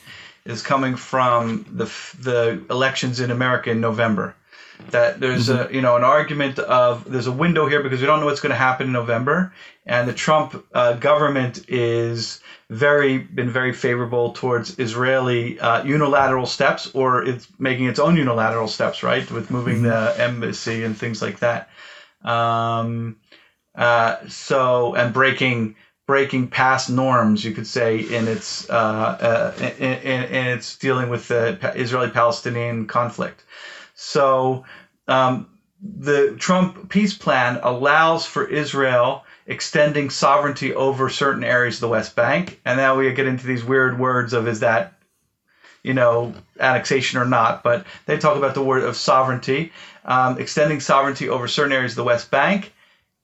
is 0.46 0.62
coming 0.62 0.96
from 0.96 1.66
the 1.72 1.86
the 2.20 2.64
elections 2.70 3.20
in 3.20 3.32
America 3.32 3.70
in 3.72 3.82
November. 3.82 4.36
That 4.90 5.20
there's 5.20 5.48
mm-hmm. 5.48 5.72
a 5.72 5.76
you 5.76 5.82
know 5.82 5.96
an 5.96 6.04
argument 6.04 6.60
of 6.60 7.10
there's 7.10 7.28
a 7.28 7.32
window 7.32 7.68
here 7.68 7.84
because 7.84 8.02
we 8.02 8.08
don't 8.08 8.20
know 8.20 8.26
what's 8.26 8.42
going 8.42 8.52
to 8.52 8.58
happen 8.58 8.88
in 8.88 8.94
November, 8.94 9.54
and 9.86 10.08
the 10.08 10.14
Trump 10.14 10.66
uh, 10.74 10.94
government 10.94 11.66
is 11.68 12.42
very 12.70 13.20
been 13.20 13.50
very 13.50 13.74
favorable 13.74 14.32
towards 14.34 14.80
Israeli 14.80 15.60
uh, 15.60 15.84
unilateral 15.84 16.46
steps, 16.46 16.90
or 16.94 17.24
it's 17.24 17.48
making 17.60 17.86
its 17.86 18.00
own 18.00 18.18
unilateral 18.18 18.68
steps, 18.68 19.04
right, 19.04 19.30
with 19.30 19.52
moving 19.52 19.82
mm-hmm. 19.82 20.16
the 20.16 20.24
embassy 20.24 20.84
and 20.84 20.98
things 20.98 21.22
like 21.22 21.40
that. 21.40 21.70
Um, 22.24 23.18
uh, 23.76 24.28
so 24.28 24.96
and 24.96 25.14
breaking 25.14 25.76
breaking 26.08 26.48
past 26.48 26.90
norms, 26.90 27.44
you 27.44 27.52
could 27.52 27.68
say, 27.68 28.00
in 28.00 28.28
its 28.28 28.70
uh, 28.70 28.74
uh, 28.74 29.54
in, 29.80 29.94
in, 29.94 30.24
in, 30.24 30.48
its 30.48 30.78
dealing 30.78 31.10
with 31.10 31.28
the 31.28 31.60
Israeli-Palestinian 31.76 32.88
conflict. 32.88 33.44
So 33.96 34.66
um, 35.08 35.50
the 35.82 36.36
Trump 36.38 36.90
peace 36.90 37.16
plan 37.16 37.60
allows 37.62 38.26
for 38.26 38.48
Israel 38.48 39.24
extending 39.46 40.10
sovereignty 40.10 40.74
over 40.74 41.10
certain 41.10 41.44
areas 41.44 41.76
of 41.76 41.82
the 41.82 41.88
West 41.88 42.16
Bank, 42.16 42.60
and 42.66 42.78
now 42.78 42.98
we 42.98 43.12
get 43.14 43.28
into 43.28 43.46
these 43.46 43.64
weird 43.64 44.00
words 44.00 44.34
of 44.34 44.48
is 44.48 44.62
that 44.62 44.94
you 45.84 45.94
know 45.94 46.34
annexation 46.60 47.20
or 47.20 47.26
not, 47.26 47.64
but 47.64 47.86
they 48.06 48.18
talk 48.18 48.38
about 48.38 48.56
the 48.56 48.64
word 48.64 48.84
of 48.84 48.96
sovereignty, 48.96 49.72
um, 50.06 50.40
extending 50.40 50.80
sovereignty 50.80 51.30
over 51.30 51.48
certain 51.48 51.74
areas 51.74 51.92
of 51.94 51.98
the 51.98 52.04
West 52.04 52.32
Bank 52.32 52.74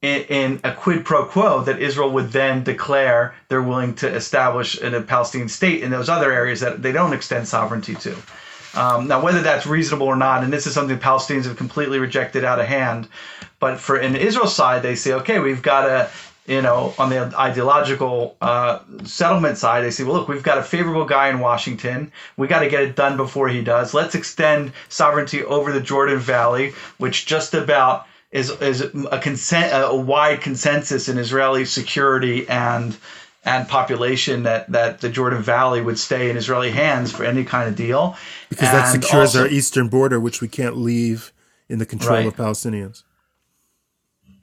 in, 0.02 0.22
in, 0.24 0.60
a 0.64 0.74
quid 0.74 1.06
pro 1.06 1.26
quo 1.26 1.64
that 1.64 1.80
Israel 1.80 2.12
would 2.12 2.32
then 2.32 2.64
declare 2.64 3.36
they're 3.48 3.62
willing 3.62 3.96
to 3.96 4.08
establish 4.08 4.80
a 4.82 5.02
Palestinian 5.02 5.50
state 5.50 5.84
in 5.84 5.92
those 5.92 6.10
other 6.10 6.32
areas 6.32 6.60
that 6.60 6.82
they 6.82 6.92
don't 6.92 7.14
extend 7.14 7.48
sovereignty 7.48 7.96
to. 7.96 8.16
Um, 8.74 9.08
now, 9.08 9.22
whether 9.22 9.42
that's 9.42 9.66
reasonable 9.66 10.08
or 10.08 10.16
not, 10.16 10.44
and 10.44 10.52
this 10.52 10.66
is 10.68 10.74
something 10.74 10.98
the 10.98 11.04
Palestinians 11.04 11.46
have 11.46 11.58
completely 11.58 12.00
rejected 12.00 12.44
out 12.46 12.60
of 12.60 12.68
hand, 12.68 13.08
but 13.60 13.80
for 13.80 13.98
in 13.98 14.16
Israel 14.16 14.48
side, 14.48 14.82
they 14.82 14.96
say, 14.96 15.14
okay, 15.14 15.40
we've 15.40 15.62
got 15.62 15.86
to, 15.86 16.10
you 16.48 16.62
know, 16.62 16.94
on 16.98 17.10
the 17.10 17.34
ideological 17.38 18.36
uh, 18.42 18.80
settlement 19.04 19.58
side, 19.58 19.84
they 19.84 19.92
say, 19.92 20.04
well, 20.04 20.14
look, 20.14 20.28
we've 20.28 20.44
got 20.44 20.58
a 20.58 20.64
favorable 20.64 21.06
guy 21.06 21.30
in 21.30 21.40
Washington. 21.40 22.12
We 22.38 22.48
got 22.48 22.62
to 22.62 22.70
get 22.70 22.84
it 22.84 22.96
done 22.96 23.18
before 23.18 23.50
he 23.50 23.62
does. 23.62 23.94
Let's 23.94 24.16
extend 24.16 24.72
sovereignty 24.90 25.44
over 25.44 25.72
the 25.72 25.82
Jordan 25.82 26.20
Valley, 26.20 26.74
which 26.98 27.26
just 27.26 27.54
about 27.54 28.08
is 28.32 28.50
is 28.62 28.82
a 29.12 29.20
consent 29.20 29.72
a 29.74 29.94
wide 29.94 30.42
consensus 30.42 31.10
in 31.10 31.18
Israeli 31.18 31.66
security 31.66 32.48
and 32.48 32.96
and 33.44 33.68
population 33.68 34.44
that 34.44 34.72
that 34.72 35.02
the 35.02 35.10
Jordan 35.10 35.42
Valley 35.42 35.82
would 35.82 35.98
stay 35.98 36.30
in 36.30 36.38
Israeli 36.38 36.72
hands 36.72 37.12
for 37.12 37.24
any 37.24 37.44
kind 37.44 37.68
of 37.68 37.76
deal 37.76 38.16
because 38.50 38.70
and 38.70 38.78
that 38.78 38.92
secures 38.92 39.36
also, 39.36 39.42
our 39.42 39.48
eastern 39.48 39.88
border, 39.88 40.20
which 40.20 40.42
we 40.42 40.48
can't 40.48 40.78
leave 40.78 41.34
in 41.68 41.80
the 41.80 41.86
control 41.86 42.18
right. 42.18 42.28
of 42.28 42.36
Palestinians. 42.36 43.04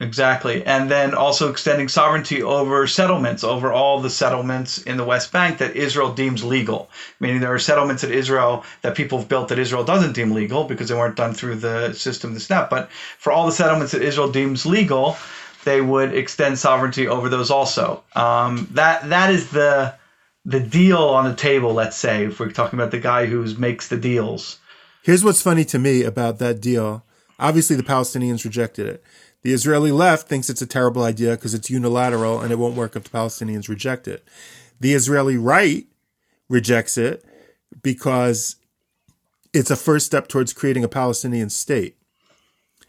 Exactly. 0.01 0.65
And 0.65 0.89
then 0.89 1.13
also 1.13 1.49
extending 1.49 1.89
sovereignty 1.89 2.41
over 2.41 2.87
settlements, 2.87 3.43
over 3.43 3.73
all 3.73 3.99
the 3.99 4.09
settlements 4.09 4.81
in 4.83 4.95
the 4.95 5.03
West 5.03 5.33
Bank 5.33 5.57
that 5.57 5.75
Israel 5.75 6.13
deems 6.13 6.41
legal. 6.41 6.89
Meaning 7.19 7.41
there 7.41 7.53
are 7.53 7.59
settlements 7.59 8.03
that 8.03 8.11
Israel, 8.11 8.63
that 8.81 8.95
people 8.95 9.17
have 9.17 9.27
built 9.27 9.49
that 9.49 9.59
Israel 9.59 9.83
doesn't 9.83 10.13
deem 10.13 10.31
legal 10.31 10.63
because 10.63 10.87
they 10.87 10.95
weren't 10.95 11.17
done 11.17 11.33
through 11.33 11.55
the 11.55 11.91
system, 11.91 12.33
the 12.33 12.39
SNAP. 12.39 12.69
But 12.69 12.89
for 13.17 13.33
all 13.33 13.45
the 13.45 13.51
settlements 13.51 13.91
that 13.91 14.01
Israel 14.01 14.31
deems 14.31 14.65
legal, 14.65 15.17
they 15.63 15.81
would 15.81 16.13
extend 16.13 16.59
sovereignty 16.59 17.07
over 17.07 17.29
those 17.29 17.51
also. 17.51 18.03
Um, 18.15 18.67
that 18.71 19.09
That 19.09 19.31
is 19.31 19.49
the, 19.51 19.95
the 20.45 20.59
deal 20.59 20.99
on 20.99 21.25
the 21.25 21.35
table, 21.35 21.73
let's 21.73 21.97
say, 21.97 22.25
if 22.25 22.39
we're 22.39 22.51
talking 22.51 22.79
about 22.79 22.91
the 22.91 22.99
guy 22.99 23.25
who 23.25 23.43
makes 23.55 23.87
the 23.87 23.97
deals. 23.97 24.59
Here's 25.03 25.23
what's 25.23 25.41
funny 25.41 25.65
to 25.65 25.79
me 25.79 26.03
about 26.03 26.39
that 26.39 26.61
deal. 26.61 27.03
Obviously, 27.39 27.75
the 27.75 27.83
Palestinians 27.83 28.43
rejected 28.43 28.85
it 28.87 29.03
the 29.41 29.53
Israeli 29.53 29.91
left 29.91 30.27
thinks 30.27 30.49
it's 30.49 30.61
a 30.61 30.67
terrible 30.67 31.03
idea 31.03 31.31
because 31.31 31.53
it's 31.53 31.69
unilateral 31.69 32.41
and 32.41 32.51
it 32.51 32.59
won't 32.59 32.75
work 32.75 32.95
if 32.95 33.03
the 33.03 33.09
Palestinians 33.09 33.69
reject 33.69 34.07
it. 34.07 34.27
The 34.79 34.93
Israeli 34.93 35.37
right 35.37 35.87
rejects 36.49 36.97
it 36.97 37.23
because 37.81 38.57
it's 39.53 39.71
a 39.71 39.75
first 39.75 40.05
step 40.05 40.27
towards 40.27 40.53
creating 40.53 40.83
a 40.83 40.89
Palestinian 40.89 41.49
state. 41.49 41.95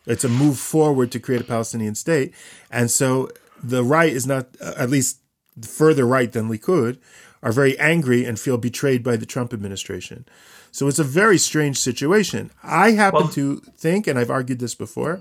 It's 0.07 0.25
a 0.25 0.29
move 0.29 0.59
forward 0.59 1.13
to 1.13 1.21
create 1.21 1.41
a 1.41 1.45
Palestinian 1.45 1.95
state. 1.95 2.35
And 2.71 2.91
so 2.91 3.31
the 3.63 3.85
right 3.85 4.13
is 4.13 4.27
not, 4.27 4.49
uh, 4.61 4.75
at 4.77 4.91
least 4.91 5.21
further 5.63 6.07
right 6.07 6.33
than 6.33 6.49
Likud, 6.49 6.99
are 7.43 7.53
very 7.53 7.79
angry 7.79 8.25
and 8.25 8.39
feel 8.39 8.59
betrayed 8.59 9.03
by 9.03 9.17
the 9.17 9.27
Trump 9.27 9.53
administration. 9.53 10.27
So 10.73 10.89
it's 10.89 10.99
a 10.99 11.05
very 11.05 11.39
strange 11.39 11.79
situation. 11.79 12.51
I 12.63 12.93
happen 12.93 13.23
well, 13.23 13.29
to 13.31 13.57
think, 13.77 14.07
and 14.07 14.19
I've 14.19 14.31
argued 14.31 14.59
this 14.59 14.75
before, 14.75 15.21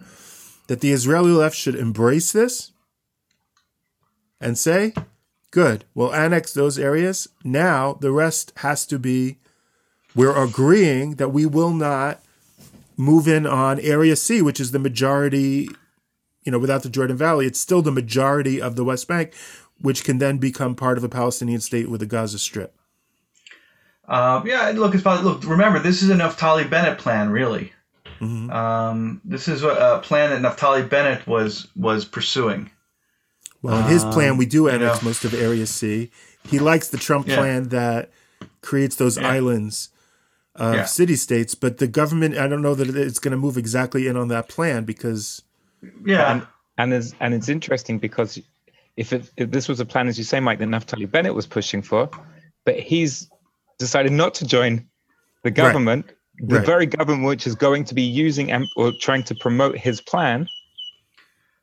that 0.68 0.82
the 0.82 0.92
Israeli 0.92 1.32
left 1.32 1.56
should 1.56 1.76
embrace 1.76 2.32
this 2.32 2.72
and 4.40 4.58
say, 4.58 4.94
good, 5.52 5.86
we'll 5.96 6.14
annex 6.14 6.54
those 6.54 6.78
areas. 6.78 7.28
Now 7.44 7.94
the 7.94 8.12
rest 8.12 8.54
has 8.58 8.86
to 8.88 9.00
be, 9.00 9.38
we're 10.16 10.38
agreeing 10.38 11.16
that 11.16 11.30
we 11.30 11.46
will 11.46 11.74
not 11.74 12.22
move 13.00 13.27
in 13.29 13.48
on 13.48 13.79
Area 13.79 14.15
C, 14.18 14.41
which 14.41 14.60
is 14.60 14.72
the 14.72 14.79
majority, 14.79 15.70
you 16.44 16.51
know, 16.51 16.60
without 16.60 16.84
the 16.84 16.89
Jordan 16.89 17.15
Valley, 17.15 17.46
it's 17.48 17.60
still 17.60 17.82
the 17.82 17.91
majority 17.94 18.62
of 18.62 18.75
the 18.75 18.84
West 18.84 19.08
Bank, 19.08 19.34
which 19.82 20.03
can 20.03 20.18
then 20.18 20.38
become 20.38 20.75
part 20.75 20.98
of 20.98 21.03
a 21.06 21.10
Palestinian 21.10 21.62
state 21.62 21.89
with 21.89 22.01
the 22.01 22.06
Gaza 22.06 22.38
Strip. 22.38 22.75
Uh, 24.08 24.41
yeah, 24.46 24.72
look, 24.75 24.94
it's 24.94 25.01
about, 25.01 25.24
look. 25.24 25.46
Remember, 25.46 25.79
this 25.79 26.01
is 26.01 26.10
a 26.10 26.15
Naftali 26.15 26.70
Bennett 26.70 26.98
plan, 26.98 27.29
really. 27.29 27.72
Mm-hmm. 28.20 28.50
Um, 28.50 29.22
this 29.24 29.48
is 29.48 29.63
a 29.63 30.01
plan 30.03 30.32
that 30.32 30.41
Naftali 30.41 30.89
Bennett 30.89 31.25
was 31.25 31.68
was 31.77 32.03
pursuing. 32.03 32.70
Well, 33.62 33.77
in 33.79 33.86
his 33.86 34.03
plan, 34.03 34.36
we 34.38 34.46
do 34.46 34.68
annex 34.68 35.00
Um, 35.00 35.06
know. 35.06 35.10
most 35.10 35.24
of 35.25 35.34
Area 35.34 35.65
C. 35.65 36.10
He 36.44 36.60
likes 36.60 36.89
the 36.89 36.98
Trump 36.98 37.27
Yeah. 37.27 37.36
plan 37.38 37.70
that 37.70 38.10
creates 38.62 38.96
those 38.98 39.18
Yeah. 39.18 39.29
islands 39.29 39.89
of 40.56 40.75
Yeah. 40.75 40.86
city 40.86 41.15
states, 41.15 41.56
but 41.56 41.77
the 41.77 41.88
government, 41.88 42.38
I 42.38 42.48
don't 42.48 42.62
know 42.62 42.75
that 42.75 42.89
it's 42.96 43.20
going 43.20 43.32
to 43.32 43.38
move 43.38 43.58
exactly 43.58 44.08
in 44.08 44.18
on 44.18 44.27
that 44.29 44.50
plan 44.50 44.84
because 44.84 45.41
Yeah, 46.06 46.32
And, 46.32 46.48
and 46.77 46.91
there's 46.91 47.13
and 47.20 47.34
it's 47.34 47.48
interesting 47.50 48.00
because 48.00 48.39
if, 48.98 49.13
it, 49.13 49.32
if 49.38 49.51
this 49.51 49.68
was 49.70 49.79
a 49.79 49.86
plan, 49.86 50.08
as 50.10 50.18
you 50.18 50.24
say, 50.25 50.39
Mike, 50.39 50.60
that 50.60 50.68
Naftali 50.68 51.10
Bennett 51.10 51.34
was 51.34 51.48
pushing 51.48 51.82
for, 51.82 52.10
but 52.65 52.77
he's 52.79 53.29
decided 53.77 54.12
not 54.12 54.34
to 54.36 54.46
join 54.46 54.86
the 55.44 55.51
government, 55.51 56.06
the 56.39 56.58
Right. 56.58 56.65
very 56.65 56.86
government 56.86 57.25
which 57.25 57.48
is 57.48 57.56
going 57.56 57.86
to 57.86 57.94
be 57.96 58.01
using 58.01 58.51
and 58.51 58.65
or 58.75 58.91
trying 59.00 59.24
to 59.24 59.36
promote 59.36 59.77
his 59.77 60.01
plan, 60.01 60.48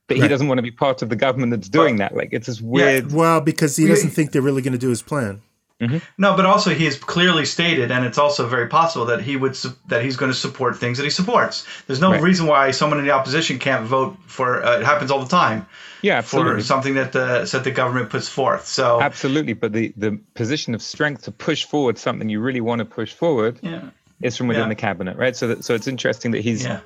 but 0.06 0.16
he 0.16 0.28
doesn't 0.28 0.48
want 0.48 0.58
to 0.58 0.62
be 0.62 0.70
part 0.70 1.02
of 1.02 1.08
the 1.08 1.16
government 1.16 1.50
that's 1.50 1.68
doing 1.68 1.96
that. 1.96 2.14
Like 2.14 2.28
it's 2.32 2.46
this 2.46 2.60
weird. 2.60 3.12
well, 3.12 3.40
because 3.40 3.76
he 3.76 3.86
doesn't 3.86 4.10
think 4.10 4.32
they're 4.32 4.40
really 4.42 4.62
going 4.62 4.72
to 4.72 4.78
do 4.78 4.88
his 4.90 5.02
plan. 5.02 5.42
No, 5.80 6.36
but 6.36 6.46
also 6.46 6.70
he 6.70 6.86
has 6.86 6.96
clearly 6.96 7.44
stated, 7.44 7.90
and 7.90 8.04
it's 8.04 8.16
also 8.18 8.48
very 8.48 8.66
possible 8.68 9.04
that 9.06 9.20
he 9.20 9.36
would 9.36 9.54
su- 9.54 9.74
that 9.88 10.02
he's 10.02 10.16
going 10.16 10.32
to 10.32 10.36
support 10.38 10.76
things 10.78 10.96
that 10.98 11.04
he 11.04 11.10
supports. 11.10 11.66
There's 11.86 12.00
no 12.00 12.12
Right. 12.12 12.22
reason 12.22 12.46
why 12.46 12.70
someone 12.70 12.98
in 12.98 13.04
the 13.04 13.10
opposition 13.10 13.58
can't 13.58 13.84
vote 13.86 14.16
for. 14.26 14.64
Uh, 14.64 14.78
it 14.80 14.84
happens 14.86 15.10
all 15.10 15.20
the 15.20 15.28
time 15.28 15.66
Yeah, 16.02 16.22
for 16.22 16.60
something 16.60 16.94
that 16.94 17.12
the 17.12 17.46
that 17.52 17.64
the 17.64 17.70
government 17.70 18.08
puts 18.10 18.28
forth. 18.28 18.66
So 18.66 19.02
Absolutely, 19.02 19.52
but 19.52 19.72
the, 19.72 19.92
the 19.96 20.18
position 20.34 20.74
of 20.74 20.80
strength 20.80 21.22
to 21.24 21.30
push 21.32 21.64
forward 21.66 21.98
something 21.98 22.28
you 22.30 22.40
really 22.40 22.62
want 22.62 22.78
to 22.78 22.84
push 22.86 23.12
forward 23.12 23.58
yeah, 23.62 23.90
is 24.22 24.36
from 24.36 24.48
within 24.48 24.62
Yeah. 24.64 24.68
the 24.68 24.74
cabinet, 24.76 25.16
right? 25.18 25.36
So 25.36 25.48
that, 25.48 25.64
so 25.64 25.74
it's 25.74 25.86
interesting 25.88 26.30
that 26.32 26.40
he's 26.42 26.64
yeah, 26.64 26.80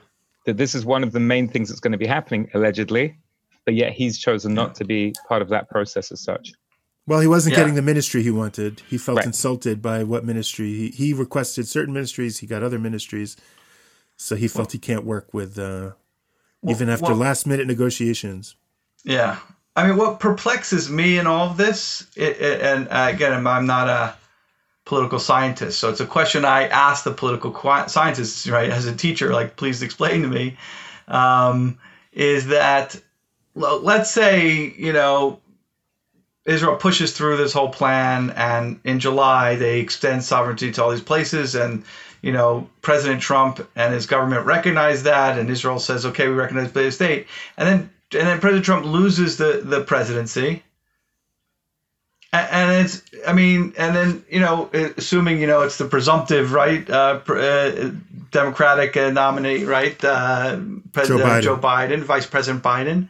that 0.47 0.57
this 0.57 0.75
is 0.75 0.85
one 0.85 1.05
of 1.05 1.13
the 1.13 1.21
main 1.21 1.47
things 1.49 1.69
that's 1.69 1.81
going 1.81 1.93
to 1.93 1.99
be 1.99 2.09
happening 2.09 2.51
allegedly, 2.55 3.17
but 3.67 3.75
yet 3.75 3.93
he's 3.93 4.19
chosen 4.19 4.55
not 4.55 4.75
to 4.77 4.85
be 4.85 5.15
part 5.29 5.43
of 5.43 5.49
that 5.51 5.69
process 5.71 6.11
as 6.11 6.21
such. 6.21 6.53
Well, 7.11 7.19
he 7.19 7.27
wasn't 7.27 7.55
Yeah. 7.55 7.63
getting 7.63 7.75
the 7.75 7.83
ministry 7.83 8.23
he 8.23 8.31
wanted. 8.31 8.83
He 8.89 8.97
felt 8.97 9.17
Right. 9.17 9.27
insulted 9.27 9.83
by 9.83 10.05
what 10.05 10.25
ministry 10.25 10.69
he, 10.77 10.89
he 10.91 11.13
requested 11.13 11.67
certain 11.67 11.93
ministries. 11.93 12.39
He 12.39 12.47
got 12.47 12.63
other 12.63 12.79
ministries, 12.79 13.37
so 14.17 14.37
he 14.37 14.47
felt 14.47 14.71
he 14.71 14.79
can't 14.79 15.05
work 15.05 15.35
with 15.35 15.59
uh, 15.59 15.91
even 16.69 16.89
after 16.89 17.07
well- 17.07 17.17
last 17.17 17.49
minute 17.49 17.67
negotiations. 17.67 18.55
yeah. 19.03 19.39
I 19.75 19.89
mean, 19.89 19.97
what 19.97 20.21
perplexes 20.21 20.89
me 20.89 21.19
in 21.19 21.27
all 21.27 21.49
of 21.51 21.57
this, 21.57 22.07
it, 22.15 22.41
it, 22.41 22.61
and 22.61 22.87
uh, 22.89 23.09
again, 23.13 23.45
I'm- 23.45 23.67
not 23.67 23.89
a 23.89 24.15
political 24.85 25.19
scientist, 25.19 25.81
so 25.81 25.89
it's 25.91 26.01
a 26.01 26.07
question 26.07 26.45
I 26.45 26.69
ask 26.69 27.03
the 27.03 27.11
political 27.13 27.53
scientists, 27.89 28.47
right, 28.49 28.71
as 28.71 28.87
a 28.87 28.95
teacher, 28.95 29.33
like, 29.33 29.57
please 29.57 29.83
explain 29.83 30.23
to 30.23 30.29
me, 30.29 30.57
um, 31.09 31.79
is 32.13 32.47
that, 32.49 33.01
let's 33.57 34.11
say, 34.13 34.75
you 34.79 34.93
know, 34.93 35.41
Israel 36.51 36.77
pushes 36.77 37.13
through 37.13 37.37
this 37.37 37.53
whole 37.53 37.69
plan, 37.69 38.31
and 38.31 38.81
in 38.85 38.99
July 38.99 39.57
they 39.57 39.81
extend 39.81 40.25
sovereignty 40.25 40.73
to 40.73 40.83
all 40.83 40.91
these 40.91 41.01
places, 41.01 41.55
and 41.55 41.85
you 42.23 42.33
know 42.33 42.69
President 42.83 43.23
Trump 43.23 43.67
and 43.77 43.95
his 43.95 44.07
government 44.07 44.47
recognize 44.47 45.05
that, 45.05 45.39
and 45.39 45.49
Israel 45.49 45.79
says, 45.79 46.05
"Okay, 46.07 46.29
we 46.29 46.35
recognize 46.35 46.73
the 46.73 46.91
state," 46.91 47.27
and 47.57 47.69
then 47.69 47.91
and 48.19 48.29
then 48.29 48.41
President 48.41 48.65
Trump 48.65 48.85
loses 48.85 49.37
the 49.37 49.63
the 49.65 49.83
presidency, 49.83 50.63
and 52.33 52.85
it's 52.85 53.03
I 53.27 53.33
mean, 53.33 53.75
and 53.79 53.95
then 53.95 54.25
you 54.29 54.41
know, 54.41 54.71
assuming 54.97 55.41
you 55.41 55.47
know 55.47 55.63
it's 55.63 55.79
the 55.79 55.87
presumptive 55.87 56.53
right, 56.53 56.89
uh, 56.91 57.21
uh, 57.29 57.91
Democratic 58.33 58.97
uh, 58.97 59.11
nominee, 59.11 59.65
right, 59.65 60.03
uh, 60.05 60.59
President 60.93 61.25
Biden. 61.25 61.43
Joe 61.43 61.57
Biden, 61.57 62.03
Vice 62.03 62.27
President 62.27 62.63
Biden 62.63 63.09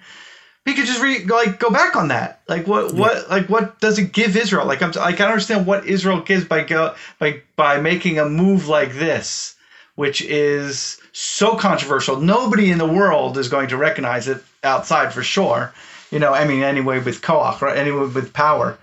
he 0.67 0.75
could 0.75 0.87
just 0.87 1.03
re- 1.03 1.25
like 1.25 1.59
go 1.59 1.71
back 1.71 1.97
on 1.97 2.09
that. 2.09 2.43
Like 2.49 2.67
what 2.67 2.95
what 2.95 3.31
like 3.31 3.49
what 3.49 3.81
does 3.81 3.99
it 3.99 4.13
give 4.13 4.37
Israel? 4.37 4.67
Like 4.67 4.83
I'm 4.83 4.93
like 4.93 5.15
I 5.15 5.25
don't 5.25 5.33
understand 5.33 5.67
what 5.67 5.87
Israel 5.87 6.21
gives 6.21 6.45
by 6.45 6.63
go 6.63 6.95
by 7.19 7.43
by 7.57 7.81
making 7.81 8.19
a 8.19 8.29
move 8.29 8.69
like 8.69 8.95
this, 8.95 9.57
which 9.95 10.23
is 10.23 11.01
so 11.13 11.57
controversial. 11.57 12.21
Nobody 12.21 12.71
in 12.71 12.79
the 12.79 12.87
world 12.87 13.39
is 13.39 13.49
going 13.49 13.69
to 13.69 13.77
recognize 13.77 14.29
it 14.29 14.43
outside 14.63 15.15
for 15.15 15.23
sure. 15.23 15.73
You 16.11 16.19
know, 16.19 16.33
I 16.33 16.47
mean, 16.47 16.63
anyway 16.63 17.01
with 17.01 17.23
koach, 17.23 17.61
right? 17.61 17.77
Anyway 17.77 18.07
with 18.07 18.33
power. 18.33 18.79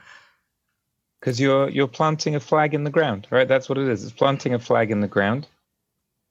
Because 1.19 1.39
you're 1.39 1.69
you're 1.69 1.87
planting 1.87 2.35
a 2.35 2.39
flag 2.39 2.73
in 2.73 2.85
the 2.85 2.89
ground, 2.89 3.27
right? 3.29 3.47
That's 3.47 3.69
what 3.69 3.77
it 3.77 3.87
is. 3.87 4.03
It's 4.03 4.13
planting 4.13 4.53
a 4.53 4.59
flag 4.59 4.89
in 4.89 5.01
the 5.01 5.07
ground 5.07 5.47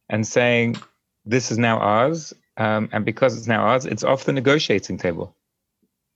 and 0.08 0.26
saying 0.26 0.76
this 1.24 1.50
is 1.50 1.58
now 1.58 1.78
ours, 1.78 2.32
um, 2.56 2.88
and 2.92 3.04
because 3.04 3.36
it's 3.36 3.46
now 3.46 3.62
ours, 3.62 3.84
it's 3.84 4.02
off 4.02 4.24
the 4.24 4.32
negotiating 4.32 4.98
table. 4.98 5.35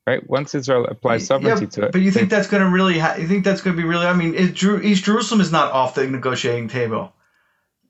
Right? 0.06 0.28
Once 0.28 0.54
Israel 0.54 0.86
applies 0.86 1.26
sovereignty 1.26 1.64
Yeah, 1.66 1.70
to 1.70 1.82
it, 1.86 1.92
but 1.92 2.00
you 2.00 2.10
think 2.10 2.30
they- 2.30 2.36
that's 2.36 2.48
going 2.48 2.62
to 2.62 2.68
really? 2.68 2.98
Ha- 2.98 3.16
you 3.18 3.28
think 3.28 3.44
that's 3.44 3.60
going 3.60 3.76
to 3.76 3.80
be 3.82 3.86
really? 3.86 4.06
I 4.06 4.14
mean, 4.14 4.34
it, 4.34 4.54
Jeru- 4.54 4.80
East 4.82 5.04
Jerusalem 5.04 5.40
is 5.40 5.52
not 5.52 5.72
off 5.72 5.94
the 5.94 6.06
negotiating 6.06 6.68
table. 6.68 7.12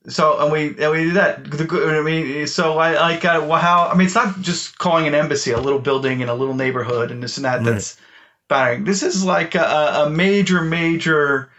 So 0.09 0.38
and 0.40 0.51
we 0.53 0.68
and 0.83 0.90
we 0.92 1.05
do 1.05 1.12
that. 1.12 1.44
The, 1.51 1.96
I 1.99 2.03
mean, 2.03 2.46
so 2.46 2.79
I 2.79 2.94
like 2.99 3.25
uh, 3.25 3.44
well, 3.49 3.61
how? 3.61 3.87
I 3.88 3.94
mean, 3.96 4.07
it's 4.07 4.14
not 4.14 4.40
just 4.40 4.77
calling 4.79 5.07
an 5.07 5.14
embassy, 5.14 5.53
a 5.53 5.61
little 5.61 5.79
building 5.79 6.20
in 6.20 6.29
a 6.29 6.35
little 6.35 6.55
neighborhood, 6.55 7.11
and 7.11 7.23
this 7.23 7.37
and 7.37 7.44
that. 7.44 7.57
Right. 7.59 7.64
That's 7.66 7.96
battering. 8.49 8.85
This 8.85 9.03
is 9.03 9.25
like 9.25 9.55
a, 9.55 10.05
a 10.07 10.11
major, 10.11 10.62
major 10.62 11.51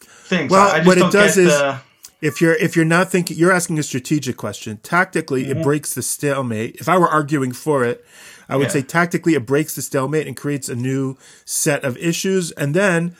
thing. 0.00 0.48
So 0.48 0.54
Well, 0.54 0.68
I 0.70 0.76
just 0.78 0.86
what 0.86 0.96
it 0.98 1.00
don't 1.00 1.12
does 1.12 1.34
get 1.36 1.44
is- 1.46 1.58
the, 1.58 1.80
If 2.20 2.40
you're 2.40 2.54
if 2.54 2.76
you're 2.76 2.84
not 2.84 3.10
thinking, 3.10 3.36
you're 3.36 3.52
asking 3.52 3.78
a 3.78 3.82
strategic 3.82 4.36
question. 4.36 4.78
Tactically, 4.82 5.44
Mm-hmm. 5.46 5.60
it 5.60 5.64
breaks 5.64 5.94
the 5.94 6.02
stalemate. 6.02 6.76
If 6.76 6.88
I 6.88 6.98
were 6.98 7.08
arguing 7.08 7.52
for 7.52 7.84
it, 7.84 8.04
I 8.48 8.56
would 8.56 8.68
Yeah. 8.68 8.72
say 8.72 8.82
tactically 8.82 9.34
it 9.34 9.46
breaks 9.46 9.74
the 9.74 9.82
stalemate 9.82 10.26
and 10.26 10.36
creates 10.36 10.68
a 10.68 10.74
new 10.74 11.16
set 11.44 11.84
of 11.84 11.96
issues, 11.98 12.50
and 12.52 12.74
then 12.74 13.14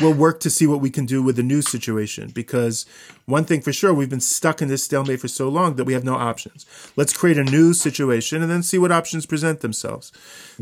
we'll 0.00 0.14
work 0.14 0.40
to 0.40 0.48
see 0.48 0.66
what 0.66 0.80
we 0.80 0.88
can 0.88 1.04
do 1.04 1.22
with 1.22 1.36
the 1.36 1.42
new 1.42 1.60
situation. 1.60 2.30
Because 2.34 2.86
one 3.26 3.44
thing 3.44 3.60
for 3.60 3.72
sure, 3.72 3.92
we've 3.92 4.08
been 4.08 4.20
stuck 4.20 4.62
in 4.62 4.68
this 4.68 4.82
stalemate 4.82 5.20
for 5.20 5.28
so 5.28 5.48
long 5.48 5.76
that 5.76 5.84
we 5.84 5.92
have 5.92 6.02
no 6.04 6.14
options. 6.14 6.64
Let's 6.96 7.12
create 7.12 7.36
a 7.38 7.44
new 7.44 7.74
situation 7.74 8.40
and 8.42 8.50
then 8.50 8.62
see 8.62 8.78
what 8.78 8.90
options 8.90 9.26
present 9.26 9.60
themselves. 9.60 10.10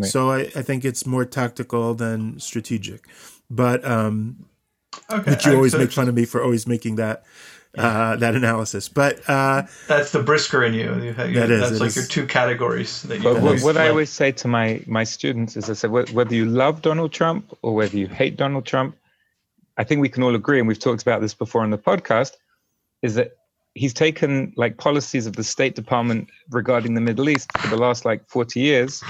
So 0.02 0.30
I, 0.30 0.40
I 0.56 0.62
think 0.62 0.84
it's 0.84 1.06
more 1.06 1.24
tactical 1.24 1.94
than 1.94 2.40
strategic. 2.40 3.06
But 3.48 3.84
um, 3.84 4.46
okay, 5.10 5.22
but 5.30 5.44
you 5.44 5.52
I- 5.52 5.54
always 5.54 5.72
so 5.72 5.78
make 5.78 5.92
fun 5.92 6.08
of 6.08 6.14
me 6.14 6.24
for 6.24 6.42
always 6.42 6.66
making 6.66 6.96
that 6.96 7.22
uh, 7.78 8.16
that 8.16 8.34
analysis. 8.34 8.88
But 8.88 9.28
uh, 9.28 9.62
That's 9.86 10.12
the 10.12 10.22
brisker 10.22 10.64
in 10.64 10.74
you. 10.74 10.94
You- 11.02 11.12
That 11.12 11.50
is, 11.50 11.60
That's 11.60 11.80
like 11.80 11.88
is. 11.88 11.96
your 11.96 12.06
two 12.06 12.26
categories 12.26 13.02
that 13.02 13.18
you. 13.18 13.22
But 13.22 13.40
what, 13.42 13.60
what 13.60 13.76
I 13.76 13.88
always 13.88 14.10
say 14.10 14.32
to 14.32 14.48
my 14.48 14.82
my 14.86 15.04
students 15.04 15.56
is, 15.56 15.70
I 15.70 15.74
said, 15.74 15.90
whether 15.90 16.34
you 16.34 16.46
love 16.46 16.82
Donald 16.82 17.12
Trump 17.12 17.56
or 17.62 17.74
whether 17.74 17.96
you 17.96 18.08
hate 18.08 18.36
Donald 18.36 18.66
Trump, 18.66 18.96
I 19.76 19.84
think 19.84 20.00
we 20.00 20.08
can 20.08 20.22
all 20.22 20.34
agree, 20.34 20.58
and 20.58 20.66
we've 20.68 20.78
talked 20.78 21.02
about 21.02 21.20
this 21.20 21.34
before 21.34 21.62
on 21.62 21.70
the 21.70 21.78
podcast, 21.78 22.32
is 23.02 23.14
that 23.14 23.36
he's 23.74 23.94
taken 23.94 24.52
like 24.56 24.76
policies 24.78 25.26
of 25.26 25.36
the 25.36 25.44
State 25.44 25.74
Department 25.74 26.28
regarding 26.50 26.94
the 26.94 27.00
Middle 27.00 27.28
East 27.28 27.50
for 27.58 27.68
the 27.68 27.76
last 27.76 28.04
like 28.04 28.28
40 28.28 28.60
years 28.60 29.02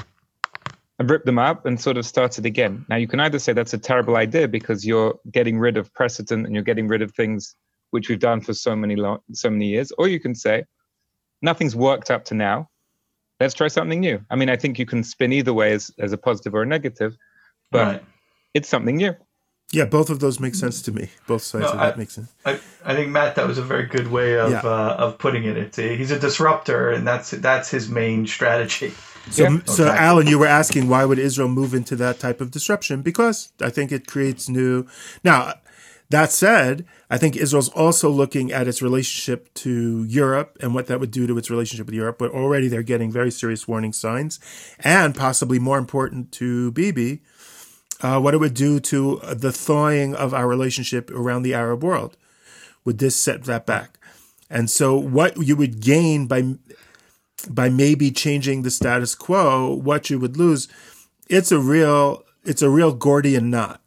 and 0.98 1.08
ripped 1.08 1.24
them 1.24 1.38
up 1.38 1.64
and 1.64 1.80
sort 1.80 1.96
of 1.96 2.04
started 2.04 2.44
again. 2.44 2.84
Now 2.90 2.96
you 2.96 3.08
can 3.08 3.20
either 3.20 3.38
say 3.38 3.54
that's 3.54 3.72
a 3.72 3.78
terrible 3.78 4.16
idea 4.16 4.46
because 4.48 4.86
you're 4.86 5.18
getting 5.32 5.58
rid 5.58 5.78
of 5.78 5.92
precedent 5.94 6.44
and 6.44 6.54
you're 6.54 6.62
getting 6.62 6.88
rid 6.88 7.00
of 7.00 7.12
things 7.12 7.54
which 7.90 8.08
we've 8.08 8.18
done 8.20 8.40
for 8.40 8.54
so 8.54 8.74
many 8.76 8.96
long, 8.96 9.18
so 9.32 9.50
many 9.50 9.66
years, 9.68 9.92
or 9.98 10.08
you 10.08 10.20
can 10.20 10.34
say 10.34 10.64
nothing's 11.42 11.74
worked 11.76 12.10
up 12.10 12.24
to 12.26 12.34
now 12.34 12.68
let's 13.40 13.54
try 13.54 13.68
something 13.68 14.00
new. 14.00 14.20
I 14.30 14.36
mean, 14.36 14.50
I 14.50 14.56
think 14.56 14.78
you 14.78 14.84
can 14.84 15.02
spin 15.02 15.32
either 15.32 15.54
way 15.54 15.72
as, 15.72 15.90
as 15.98 16.12
a 16.12 16.18
positive 16.18 16.54
or 16.54 16.60
a 16.60 16.66
negative, 16.66 17.16
but 17.70 17.86
Right. 17.86 18.04
it's 18.52 18.68
something 18.68 18.96
new. 18.96 19.14
yeah, 19.72 19.86
both 19.86 20.10
of 20.10 20.18
those 20.20 20.38
make 20.40 20.54
sense 20.54 20.82
to 20.82 20.92
me. 20.92 21.08
Both 21.26 21.42
sides 21.44 21.62
No, 21.64 21.70
of 21.70 21.78
that 21.78 21.94
I- 21.94 21.96
make 21.96 22.10
sense. 22.10 22.28
I, 22.44 22.60
I 22.84 22.94
think 22.94 23.08
Matt, 23.10 23.36
that 23.36 23.46
was 23.46 23.56
a 23.56 23.62
very 23.62 23.86
good 23.86 24.08
way 24.08 24.36
of 24.38 24.50
Yeah. 24.50 24.60
uh, 24.62 24.96
of 24.98 25.16
putting 25.18 25.44
it. 25.44 25.56
It's 25.56 25.78
a, 25.78 25.96
he's 25.96 26.10
a 26.10 26.18
disruptor, 26.18 26.90
and 26.90 27.06
that's 27.06 27.30
that's 27.30 27.70
his 27.70 27.88
main 27.88 28.26
strategy. 28.26 28.92
So, 29.30 29.42
Yeah. 29.44 29.58
so 29.66 29.86
Okay. 29.86 29.96
Alan, 29.98 30.26
you 30.26 30.38
were 30.38 30.46
asking 30.60 30.88
why 30.88 31.04
would 31.04 31.18
Israel 31.18 31.48
move 31.48 31.72
into 31.74 31.94
that 31.96 32.18
type 32.18 32.40
of 32.40 32.50
disruption? 32.50 33.00
Because 33.02 33.52
I 33.60 33.70
think 33.70 33.92
it 33.92 34.06
creates 34.06 34.48
new. 34.48 34.86
Now, 35.22 35.54
that 36.10 36.32
said, 36.32 36.84
I 37.08 37.18
think 37.18 37.36
Israel's 37.36 37.68
also 37.68 38.10
looking 38.10 38.52
at 38.52 38.66
its 38.66 38.82
relationship 38.82 39.52
to 39.54 40.04
Europe 40.04 40.58
and 40.60 40.74
what 40.74 40.86
that 40.88 40.98
would 40.98 41.12
do 41.12 41.26
to 41.26 41.38
its 41.38 41.50
relationship 41.50 41.86
with 41.86 41.94
Europe. 41.94 42.18
But 42.18 42.32
already 42.32 42.68
they're 42.68 42.82
getting 42.82 43.12
very 43.12 43.30
serious 43.30 43.68
warning 43.68 43.92
signs, 43.92 44.40
and 44.80 45.14
possibly 45.14 45.58
more 45.58 45.78
important 45.78 46.32
to 46.32 46.72
Bibi, 46.72 47.22
uh, 48.00 48.20
what 48.20 48.34
it 48.34 48.38
would 48.38 48.54
do 48.54 48.80
to 48.80 49.20
the 49.32 49.52
thawing 49.52 50.14
of 50.14 50.34
our 50.34 50.48
relationship 50.48 51.10
around 51.10 51.42
the 51.42 51.54
Arab 51.54 51.84
world. 51.84 52.16
Would 52.84 52.98
this 52.98 53.14
set 53.14 53.44
that 53.44 53.66
back? 53.66 53.98
And 54.48 54.68
so, 54.68 54.96
what 54.96 55.36
you 55.36 55.54
would 55.54 55.80
gain 55.80 56.26
by 56.26 56.54
by 57.48 57.68
maybe 57.68 58.10
changing 58.10 58.62
the 58.62 58.70
status 58.70 59.14
quo, 59.14 59.74
what 59.74 60.10
you 60.10 60.18
would 60.18 60.36
lose, 60.36 60.66
it's 61.28 61.52
a 61.52 61.58
real 61.58 62.24
it's 62.44 62.62
a 62.62 62.70
real 62.70 62.92
Gordian 62.92 63.50
knot, 63.50 63.80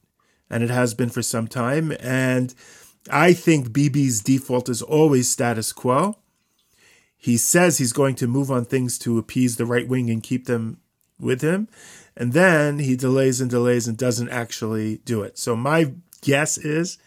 and 0.53 0.63
it 0.63 0.69
has 0.69 0.93
been 0.93 1.09
for 1.09 1.23
some 1.23 1.47
time. 1.47 1.91
And 1.99 2.53
I 3.09 3.33
think 3.33 3.69
Bibi's 3.69 4.21
default 4.21 4.69
is 4.69 4.83
always 4.83 5.29
status 5.29 5.73
quo. 5.73 6.17
He 7.17 7.37
says 7.37 7.79
he's 7.79 7.91
going 7.91 8.13
to 8.15 8.27
move 8.27 8.51
on 8.51 8.65
things 8.65 8.99
to 8.99 9.17
appease 9.17 9.55
the 9.55 9.65
right 9.65 9.87
wing 9.87 10.11
and 10.11 10.21
keep 10.21 10.45
them 10.45 10.77
with 11.19 11.41
him. 11.41 11.69
And 12.15 12.33
then 12.33 12.77
he 12.77 12.95
delays 12.95 13.41
and 13.41 13.49
delays 13.49 13.87
and 13.87 13.97
doesn't 13.97 14.29
actually 14.29 14.97
do 14.97 15.23
it. 15.23 15.39
So 15.39 15.55
my 15.55 15.93
guess 16.21 16.59
is, 16.59 16.99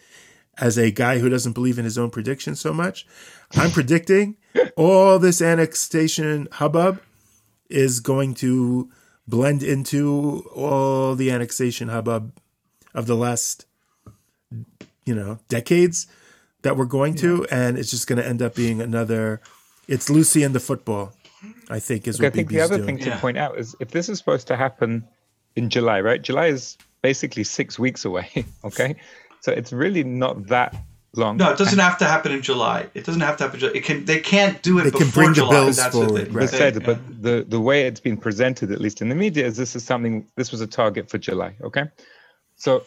as 0.57 0.77
a 0.77 0.91
guy 0.91 1.19
who 1.19 1.29
doesn't 1.29 1.53
believe 1.53 1.79
in 1.79 1.85
his 1.85 1.97
own 1.97 2.09
predictions 2.09 2.59
so 2.59 2.73
much, 2.73 3.07
I'm 3.53 3.71
predicting 3.71 4.35
all 4.75 5.19
this 5.19 5.41
annexation 5.41 6.49
hubbub 6.51 6.99
is 7.69 8.01
going 8.01 8.33
to 8.35 8.91
blend 9.25 9.63
into 9.63 10.49
all 10.53 11.15
the 11.15 11.31
annexation 11.31 11.87
hubbub 11.87 12.33
of 12.93 13.05
the 13.07 13.15
last, 13.15 13.65
you 15.05 15.15
know, 15.15 15.39
decades 15.49 16.07
that 16.63 16.75
we're 16.77 16.85
going 16.85 17.15
to, 17.15 17.45
and 17.51 17.77
it's 17.77 17.91
just 17.91 18.07
going 18.07 18.17
to 18.21 18.27
end 18.27 18.41
up 18.41 18.55
being 18.55 18.81
another. 18.81 19.41
It's 19.87 20.09
Lucy 20.09 20.43
and 20.43 20.53
the 20.55 20.59
football. 20.59 21.13
I 21.69 21.79
think 21.79 22.07
is 22.07 22.19
Look, 22.19 22.23
what 22.23 22.33
I 22.33 22.35
think 22.35 22.49
Bibi's 22.49 22.53
the 22.55 22.61
other 22.61 22.77
doing. 22.77 22.87
thing 22.87 22.97
to 23.05 23.09
Yeah. 23.11 23.19
point 23.19 23.37
out 23.37 23.59
is 23.59 23.75
if 23.79 23.91
this 23.91 24.09
is 24.09 24.17
supposed 24.17 24.47
to 24.47 24.55
happen 24.57 25.05
in 25.55 25.69
July, 25.69 26.01
right? 26.01 26.21
July 26.21 26.47
is 26.47 26.77
basically 27.03 27.43
six 27.43 27.77
weeks 27.77 28.05
away. 28.05 28.29
Okay, 28.63 28.95
so 29.41 29.51
it's 29.51 29.71
really 29.71 30.03
not 30.03 30.47
that 30.47 30.75
long. 31.15 31.37
No, 31.37 31.51
it 31.51 31.57
doesn't 31.57 31.77
have 31.79 31.97
to 31.99 32.05
happen 32.05 32.31
in 32.31 32.41
July. 32.41 32.87
It 32.95 33.05
doesn't 33.05 33.21
have 33.21 33.37
to 33.37 33.43
happen. 33.43 33.57
in 33.57 33.59
July. 33.61 33.73
It 33.75 33.83
can. 33.83 34.05
They 34.05 34.19
can't 34.19 34.61
do 34.63 34.79
it 34.79 34.85
They 34.85 34.91
can 34.91 34.99
before 35.07 35.23
bring 35.23 35.33
the 35.35 35.45
bills 35.47 35.77
That's 35.77 35.93
forward, 35.95 36.11
the 36.21 36.25
thing. 36.25 36.33
right. 36.33 36.49
They- 36.49 36.57
said, 36.57 36.73
yeah. 36.75 36.85
but 36.85 36.99
the 37.21 37.45
the 37.47 37.61
way 37.61 37.85
it's 37.85 37.99
been 37.99 38.17
presented, 38.17 38.71
at 38.71 38.81
least 38.81 39.01
in 39.01 39.09
the 39.09 39.15
media, 39.15 39.45
is 39.45 39.57
this 39.57 39.75
is 39.75 39.83
something. 39.83 40.25
This 40.35 40.51
was 40.51 40.61
a 40.61 40.67
target 40.67 41.09
for 41.09 41.17
July. 41.19 41.55
Okay, 41.61 41.83
so, 42.57 42.83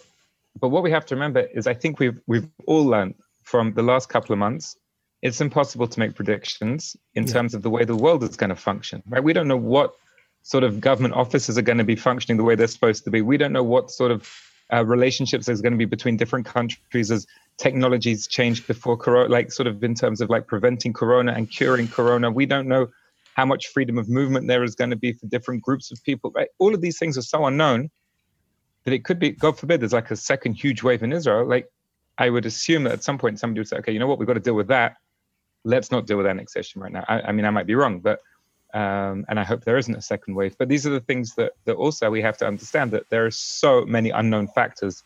but 0.60 0.68
what 0.68 0.82
we 0.82 0.90
have 0.90 1.06
to 1.06 1.14
remember 1.14 1.40
is, 1.40 1.66
I 1.66 1.74
think 1.74 1.98
we've 1.98 2.20
we've 2.26 2.48
all 2.66 2.84
learned 2.84 3.14
from 3.42 3.72
the 3.72 3.82
last 3.82 4.08
couple 4.08 4.32
of 4.32 4.38
months. 4.38 4.76
It's 5.22 5.40
impossible 5.40 5.86
to 5.86 5.98
make 5.98 6.14
predictions 6.14 6.96
in 7.14 7.26
terms 7.26 7.54
of 7.54 7.62
the 7.62 7.70
way 7.70 7.84
the 7.84 7.96
world 7.96 8.22
is 8.22 8.36
going 8.36 8.50
to 8.50 8.56
function. 8.56 9.02
Right? 9.06 9.22
We 9.22 9.32
don't 9.32 9.48
know 9.48 9.56
what 9.56 9.94
sort 10.42 10.64
of 10.64 10.80
government 10.80 11.14
offices 11.14 11.58
are 11.58 11.62
going 11.62 11.78
to 11.78 11.84
be 11.84 11.96
functioning 11.96 12.38
the 12.38 12.44
way 12.44 12.54
they're 12.54 12.66
supposed 12.66 13.04
to 13.04 13.10
be. 13.10 13.20
We 13.20 13.36
don't 13.36 13.52
know 13.52 13.62
what 13.62 13.90
sort 13.90 14.10
of 14.10 14.28
uh, 14.72 14.84
relationships 14.84 15.46
there's 15.46 15.60
going 15.60 15.72
to 15.72 15.78
be 15.78 15.84
between 15.84 16.16
different 16.16 16.46
countries 16.46 17.10
as 17.10 17.26
technologies 17.58 18.26
change 18.26 18.66
before 18.66 18.96
corona, 18.96 19.28
like 19.28 19.52
sort 19.52 19.66
of 19.66 19.84
in 19.84 19.94
terms 19.94 20.20
of 20.20 20.30
like 20.30 20.46
preventing 20.46 20.92
corona 20.92 21.32
and 21.32 21.50
curing 21.50 21.86
corona. 21.86 22.30
We 22.30 22.46
don't 22.46 22.66
know 22.66 22.88
how 23.34 23.44
much 23.44 23.68
freedom 23.68 23.98
of 23.98 24.08
movement 24.08 24.48
there 24.48 24.64
is 24.64 24.74
going 24.74 24.90
to 24.90 24.96
be 24.96 25.12
for 25.12 25.26
different 25.26 25.62
groups 25.62 25.92
of 25.92 26.02
people. 26.02 26.32
Right? 26.34 26.48
All 26.58 26.74
of 26.74 26.80
these 26.80 26.98
things 26.98 27.18
are 27.18 27.22
so 27.22 27.44
unknown 27.44 27.90
that 28.84 28.92
it 28.92 29.04
could 29.04 29.18
be, 29.18 29.30
God 29.30 29.58
forbid, 29.58 29.80
there's 29.80 29.92
like 29.92 30.10
a 30.10 30.16
second 30.16 30.54
huge 30.54 30.82
wave 30.82 31.02
in 31.02 31.12
Israel. 31.12 31.46
Like 31.46 31.70
I 32.18 32.30
would 32.30 32.46
assume 32.46 32.84
that 32.84 32.92
at 32.92 33.04
some 33.04 33.18
point 33.18 33.38
somebody 33.38 33.60
would 33.60 33.68
say, 33.68 33.76
okay, 33.78 33.92
you 33.92 33.98
know 33.98 34.06
what, 34.06 34.18
we've 34.18 34.28
got 34.28 34.34
to 34.34 34.40
deal 34.40 34.54
with 34.54 34.68
that. 34.68 34.96
Let's 35.64 35.90
not 35.90 36.06
deal 36.06 36.16
with 36.16 36.26
annexation 36.26 36.80
right 36.80 36.92
now. 36.92 37.04
I, 37.08 37.20
I 37.22 37.32
mean, 37.32 37.44
I 37.44 37.50
might 37.50 37.66
be 37.66 37.74
wrong, 37.74 38.00
but 38.00 38.20
um, 38.72 39.24
and 39.28 39.38
I 39.38 39.44
hope 39.44 39.64
there 39.64 39.76
isn't 39.76 39.94
a 39.94 40.02
second 40.02 40.34
wave. 40.34 40.56
But 40.56 40.68
these 40.68 40.86
are 40.86 40.90
the 40.90 41.00
things 41.00 41.34
that 41.34 41.52
that 41.64 41.74
also 41.74 42.10
we 42.10 42.22
have 42.22 42.36
to 42.38 42.46
understand 42.46 42.92
that 42.92 43.10
there 43.10 43.26
are 43.26 43.30
so 43.30 43.84
many 43.84 44.10
unknown 44.10 44.48
factors 44.48 45.02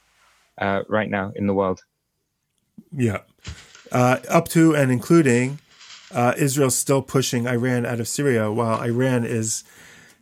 uh, 0.59 0.83
right 0.89 1.09
now 1.09 1.33
in 1.35 1.47
the 1.47 1.55
world. 1.55 1.83
Yeah. 2.93 3.21
Uh, 3.91 4.19
up 4.29 4.49
to 4.49 4.75
and 4.75 4.91
including 4.91 5.61
uh, 6.13 6.35
Israel 6.37 6.71
still 6.71 7.03
pushing 7.03 7.47
Iran 7.47 7.87
out 7.87 8.01
of 8.01 8.09
Syria 8.09 8.51
while 8.51 8.81
Iran 8.83 9.25
is 9.25 9.65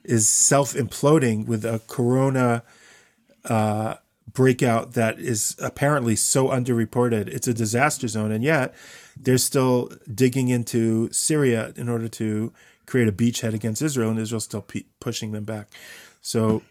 is 0.04 0.28
self 0.28 0.74
imploding 0.74 1.46
with 1.46 1.64
a 1.64 1.80
corona 1.86 2.62
uh, 3.44 3.96
breakout 4.32 4.92
that 4.94 5.18
is 5.18 5.56
apparently 5.60 6.16
so 6.16 6.48
underreported. 6.48 7.28
It's 7.28 7.48
a 7.48 7.54
disaster 7.54 8.08
zone, 8.08 8.32
and 8.32 8.42
yet 8.44 8.74
they're 9.16 9.38
still 9.38 9.90
digging 10.12 10.48
into 10.48 11.10
Syria 11.12 11.72
in 11.76 11.88
order 11.88 12.08
to 12.08 12.52
create 12.86 13.08
a 13.08 13.12
beachhead 13.12 13.54
against 13.54 13.82
Israel, 13.82 14.10
and 14.10 14.18
Israel's 14.18 14.44
still 14.44 14.62
pe- 14.62 14.84
pushing 15.00 15.32
them 15.32 15.44
back. 15.44 15.68
So 16.20 16.62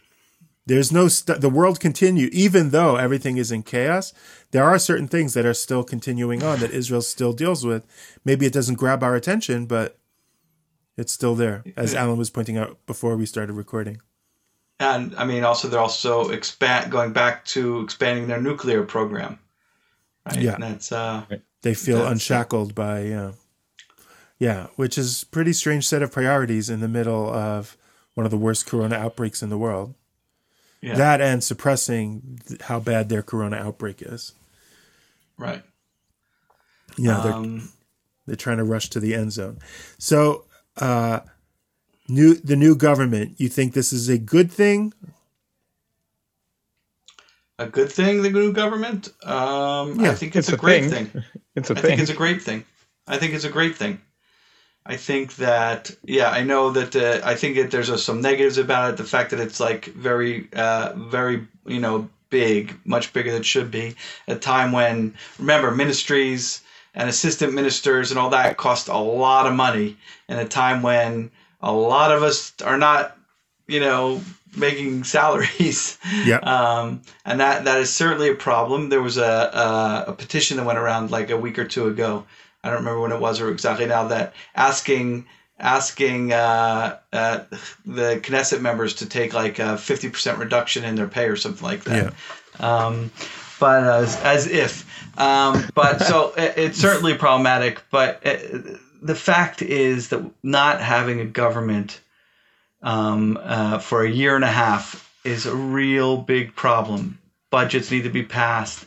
there's 0.66 0.92
no 0.92 1.08
st- 1.08 1.42
the 1.42 1.50
world 1.50 1.80
continue 1.80 2.30
even 2.32 2.70
though 2.70 2.96
everything 2.96 3.38
is 3.38 3.52
in 3.52 3.64
chaos 3.64 4.14
there 4.52 4.64
are 4.64 4.78
certain 4.78 5.08
things 5.08 5.34
that 5.34 5.46
are 5.46 5.54
still 5.54 5.84
continuing 5.84 6.44
on 6.44 6.60
that 6.60 6.72
israel 6.72 7.02
still 7.02 7.34
deals 7.34 7.66
with 7.66 7.86
maybe 8.24 8.46
it 8.46 8.54
doesn't 8.54 8.76
grab 8.76 9.04
our 9.04 9.16
attention 9.16 9.66
but 9.66 9.98
it's 10.98 11.12
still 11.12 11.36
there 11.36 11.64
as 11.76 11.96
alan 11.96 12.18
was 12.18 12.30
pointing 12.30 12.58
out 12.58 12.78
before 12.86 13.18
we 13.18 13.26
started 13.26 13.54
recording 13.54 14.00
And 14.82 15.16
I 15.16 15.26
mean, 15.26 15.44
also 15.44 15.68
they're 15.68 15.80
also 15.80 16.30
expand 16.30 16.92
going 16.92 17.14
back 17.14 17.46
to 17.54 17.82
expanding 17.82 18.28
their 18.28 18.42
nuclear 18.42 18.84
program. 18.84 19.38
Right? 20.26 20.40
Yeah. 20.42 20.54
And 20.56 20.64
that's 20.64 20.92
uh, 20.92 21.24
they 21.62 21.74
feel 21.74 21.98
That's- 21.98 22.12
unshackled 22.14 22.74
by 22.76 23.02
yeah 23.04 23.32
yeah 24.40 24.68
which 24.76 24.98
is 24.98 25.24
pretty 25.26 25.54
strange 25.54 25.88
set 25.88 26.02
of 26.02 26.12
priorities 26.12 26.68
in 26.70 26.80
the 26.80 26.88
middle 26.88 27.32
of 27.32 27.78
one 28.16 28.26
of 28.26 28.32
the 28.32 28.38
worst 28.38 28.66
corona 28.66 28.96
outbreaks 28.96 29.44
in 29.44 29.50
the 29.50 29.58
world 29.58 29.94
yeah, 30.82 30.96
that 30.96 31.22
and 31.22 31.44
suppressing 31.44 32.40
th- 32.48 32.62
how 32.62 32.80
bad 32.80 33.08
their 33.10 33.22
corona 33.22 33.58
outbreak 33.58 34.02
is 34.02 34.34
right. 35.38 35.62
yeah 36.98 37.22
they're 37.22 37.34
Um, 37.34 37.70
They're 38.26 38.36
trying 38.36 38.58
to 38.58 38.64
rush 38.64 38.90
to 38.90 39.00
the 39.00 39.14
end 39.16 39.32
zone. 39.34 39.58
So, 39.98 40.46
uh, 40.78 41.20
new 42.08 42.36
the 42.36 42.56
new 42.56 42.76
government. 42.76 43.36
You 43.38 43.50
think 43.50 43.74
this 43.74 43.94
is 43.94 44.10
a 44.10 44.18
good 44.18 44.52
thing? 44.52 44.94
a 47.62 47.68
good 47.68 47.92
thing, 47.92 48.22
the 48.24 48.30
new 48.30 48.52
government. 48.52 49.10
Um, 49.24 50.00
I 50.00 50.16
think 50.16 50.36
it's, 50.36 50.48
it's 50.48 50.50
a, 50.50 50.56
a 50.56 50.58
great 50.58 50.90
thing. 50.90 51.06
thing. 51.08 51.24
It's 51.56 51.70
a 51.70 51.74
I 51.74 51.82
thing. 51.82 51.86
I 51.86 51.88
think 51.90 52.02
it's 52.02 52.12
a 52.12 52.16
great 52.16 52.42
thing. 52.42 52.64
I 53.08 53.18
think 53.18 53.34
it's 53.34 53.44
a 53.44 53.50
great 53.50 53.76
thing. 53.76 54.00
I 54.86 54.96
think 54.96 55.36
that 55.36 55.92
yeah, 56.04 56.30
I 56.30 56.44
know 56.44 56.72
that 56.72 56.96
uh, 56.96 57.20
I 57.28 57.36
think 57.36 57.58
that 57.58 57.72
there's 57.72 57.90
uh, 57.90 57.98
some 57.98 58.22
negatives 58.22 58.58
about 58.58 58.92
it. 58.92 58.98
The 58.98 59.04
fact 59.04 59.32
that 59.32 59.40
it's 59.40 59.60
like 59.60 59.86
very, 59.86 60.48
uh, 60.54 60.94
very 60.96 61.48
you 61.68 61.80
know 61.80 62.10
big, 62.30 62.78
much 62.86 63.12
bigger 63.14 63.32
than 63.32 63.42
it 63.42 63.46
should 63.46 63.70
be. 63.70 63.96
A 64.28 64.36
time 64.36 64.72
when 64.72 65.14
remember 65.38 65.72
ministries 65.72 66.62
and 66.96 67.10
assistant 67.10 67.54
ministers 67.54 68.12
and 68.12 68.20
all 68.20 68.30
that 68.30 68.58
cost 68.58 68.88
a 68.88 68.98
lot 68.98 69.46
of 69.46 69.54
money, 69.54 69.98
and 70.30 70.40
a 70.40 70.48
time 70.48 70.82
when 70.82 71.30
a 71.62 71.72
lot 71.72 72.12
of 72.12 72.24
us 72.24 72.54
are 72.64 72.78
not 72.78 73.18
you 73.68 73.80
know 73.80 74.22
making 74.58 75.04
salaries. 75.04 75.98
Yeah. 76.26 76.38
Um, 76.38 77.02
and 77.26 77.40
that 77.40 77.66
that 77.66 77.80
is 77.80 77.92
certainly 77.92 78.30
a 78.30 78.36
problem. 78.36 78.90
There 78.90 79.02
was 79.02 79.18
a, 79.18 79.24
a 79.24 80.12
a 80.12 80.14
petition 80.14 80.58
that 80.58 80.66
went 80.66 80.80
around 80.80 81.12
like 81.12 81.30
a 81.30 81.38
week 81.38 81.58
or 81.60 81.66
two 81.66 81.88
ago. 81.88 82.26
I 82.64 82.70
don't 82.70 82.80
remember 82.80 83.02
when 83.02 83.12
it 83.12 83.20
was 83.20 83.42
or 83.42 83.50
exactly 83.50 83.86
now 83.88 84.08
that 84.10 84.34
asking 84.56 85.26
asking 85.60 86.34
uh, 86.34 86.98
uh, 87.14 87.40
the 87.86 88.20
Knesset 88.22 88.62
members 88.62 88.96
to 88.96 89.06
take 89.06 89.34
like 89.34 89.60
a 89.60 89.78
fifty 89.78 90.10
percent 90.10 90.38
reduction 90.38 90.84
in 90.84 90.96
their 90.96 91.08
pay 91.08 91.26
or 91.26 91.36
something 91.36 91.66
like 91.66 91.84
that. 91.86 92.14
Yeah. 92.60 92.86
Um, 92.86 93.12
but 93.60 93.84
as, 93.84 94.20
as 94.22 94.48
if, 94.48 95.20
um, 95.20 95.64
but 95.76 96.02
so 96.02 96.34
it, 96.36 96.54
it's 96.58 96.80
certainly 96.80 97.14
problematic. 97.14 97.82
But 97.92 98.26
uh 98.26 98.78
the 99.02 99.16
fact 99.16 99.62
is 99.62 100.10
that 100.10 100.24
not 100.44 100.80
having 100.82 101.20
a 101.20 101.26
government 101.26 102.00
um, 102.82 103.38
uh, 103.42 103.80
for 103.80 104.04
a 104.04 104.10
year 104.10 104.36
and 104.36 104.44
a 104.44 104.48
half 104.52 105.12
is 105.24 105.46
a 105.46 105.56
real 105.56 106.18
big 106.18 106.56
problem. 106.56 107.18
Budgets 107.50 107.92
need 107.92 108.04
to 108.04 108.10
be 108.10 108.24
passed, 108.24 108.86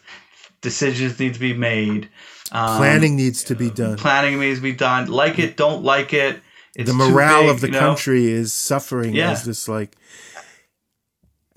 decisions 0.62 1.18
need 1.20 1.34
to 1.34 1.40
be 1.40 1.52
made, 1.54 2.08
um, 2.52 2.76
Planning 2.78 3.16
needs 3.16 3.44
to 3.44 3.54
be 3.54 3.70
done. 3.70 3.96
planning 3.96 4.38
needs 4.38 4.58
to 4.58 4.62
be 4.62 4.72
done. 4.72 5.06
Like 5.10 5.38
it, 5.38 5.56
don't 5.56 5.82
like 5.82 6.12
it. 6.12 6.40
It's 6.76 6.88
the 6.90 6.94
morale 6.94 7.42
big, 7.42 7.50
of 7.50 7.60
the 7.60 7.66
you 7.68 7.72
know? 7.72 7.80
country 7.80 8.26
is 8.30 8.52
suffering 8.52 9.14
Yeah. 9.14 9.30
as 9.32 9.44
this 9.44 9.68
like. 9.68 9.96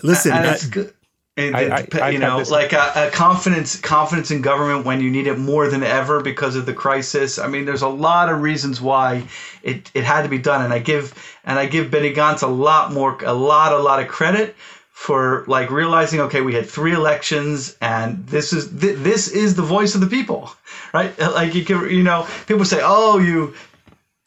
Listen, 0.02 0.32
and 0.32 0.46
I- 0.46 0.58
good. 0.70 0.94
And 1.38 1.56
I- 1.56 1.60
it's, 1.60 1.94
I- 1.94 2.10
you 2.10 2.18
know, 2.18 2.36
like 2.50 2.72
a, 2.72 2.92
a 3.06 3.10
confidence, 3.10 3.76
confidence 3.80 4.30
in 4.30 4.42
government 4.42 4.84
when 4.84 5.00
you 5.00 5.10
need 5.10 5.26
it 5.26 5.38
more 5.38 5.68
than 5.68 5.82
ever 5.82 6.20
because 6.20 6.56
of 6.56 6.66
the 6.66 6.74
crisis. 6.74 7.38
I 7.38 7.46
mean, 7.46 7.64
there's 7.64 7.82
a 7.82 7.88
lot 7.88 8.28
of 8.28 8.42
reasons 8.42 8.80
why 8.80 9.24
it, 9.62 9.90
it 9.94 10.04
had 10.04 10.22
to 10.22 10.28
be 10.28 10.38
done, 10.38 10.64
and 10.64 10.72
I 10.72 10.80
give 10.80 11.14
and 11.44 11.58
I 11.58 11.66
give 11.66 11.90
Benny 11.90 12.12
Gantz 12.12 12.42
a 12.42 12.46
lot 12.48 12.92
more, 12.92 13.16
a 13.24 13.32
lot, 13.32 13.72
a 13.72 13.78
lot 13.78 14.00
of 14.00 14.08
credit 14.08 14.56
for 14.92 15.44
like 15.46 15.70
realizing, 15.70 16.20
okay, 16.22 16.40
we 16.40 16.54
had 16.54 16.66
three 16.68 16.92
elections, 16.92 17.76
and 17.80 18.26
this 18.26 18.52
is 18.52 18.68
th- 18.80 18.96
this 18.98 19.28
is 19.28 19.54
the 19.54 19.62
voice 19.62 19.94
of 19.94 20.00
the 20.00 20.08
people, 20.08 20.50
right? 20.92 21.16
Like 21.38 21.54
you 21.54 21.64
can, 21.64 21.88
you 21.88 22.02
know, 22.02 22.26
people 22.48 22.64
say, 22.64 22.80
oh, 22.82 23.18
you 23.18 23.54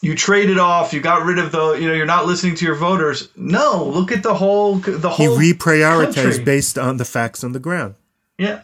you 0.01 0.15
traded 0.15 0.57
off, 0.57 0.93
you 0.93 0.99
got 0.99 1.23
rid 1.23 1.37
of 1.37 1.51
the, 1.51 1.73
you 1.73 1.87
know, 1.87 1.93
you're 1.93 2.05
not 2.07 2.25
listening 2.25 2.55
to 2.55 2.65
your 2.65 2.75
voters. 2.75 3.29
No, 3.35 3.85
look 3.85 4.11
at 4.11 4.23
the 4.23 4.33
whole, 4.33 4.75
the 4.75 5.09
whole. 5.09 5.37
he 5.37 5.53
reprioritized 5.53 6.15
country. 6.15 6.43
based 6.43 6.77
on 6.77 6.97
the 6.97 7.05
facts 7.05 7.43
on 7.43 7.51
the 7.51 7.59
ground. 7.59 7.95
Yeah, 8.37 8.61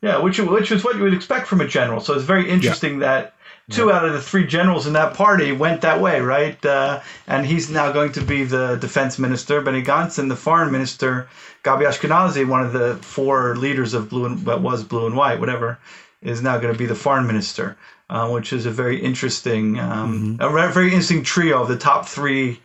yeah, 0.00 0.18
which 0.18 0.38
which 0.38 0.70
is 0.70 0.84
what 0.84 0.96
you 0.96 1.02
would 1.02 1.14
expect 1.14 1.48
from 1.48 1.60
a 1.60 1.66
general. 1.66 2.00
So 2.00 2.14
it's 2.14 2.24
very 2.24 2.48
interesting 2.48 3.00
that 3.00 3.34
two 3.70 3.88
yeah. 3.88 3.96
out 3.96 4.04
of 4.04 4.12
the 4.12 4.22
three 4.22 4.46
generals 4.46 4.86
in 4.86 4.92
that 4.92 5.14
party 5.14 5.52
went 5.52 5.80
that 5.80 6.00
way, 6.00 6.20
right? 6.20 6.64
Uh, 6.64 7.00
and 7.26 7.44
he's 7.44 7.68
now 7.70 7.90
going 7.90 8.12
to 8.12 8.20
be 8.20 8.44
the 8.44 8.76
defense 8.76 9.18
minister. 9.18 9.60
Benny 9.60 9.82
Gantz 9.82 10.18
and 10.18 10.30
the 10.30 10.36
foreign 10.36 10.70
minister, 10.70 11.28
Gabi 11.64 11.86
Ashkenazi, 11.86 12.46
one 12.48 12.64
of 12.64 12.72
the 12.72 12.96
four 12.96 13.56
leaders 13.56 13.92
of 13.92 14.08
blue 14.08 14.26
and 14.26 14.46
what 14.46 14.62
was 14.62 14.84
blue 14.84 15.06
and 15.06 15.16
white, 15.16 15.40
whatever, 15.40 15.78
is 16.22 16.42
now 16.42 16.58
going 16.58 16.72
to 16.72 16.78
be 16.78 16.86
the 16.86 16.94
foreign 16.94 17.26
minister, 17.26 17.76
uh, 18.10 18.28
which 18.28 18.52
is 18.52 18.66
a 18.66 18.70
very 18.70 19.00
interesting, 19.00 19.78
um, 19.78 20.38
mm-hmm. 20.38 20.42
a 20.42 20.70
very 20.72 20.88
interesting 20.88 21.22
trio 21.22 21.62
of 21.62 21.68
the 21.68 21.78
top 21.78 22.06
three 22.06 22.60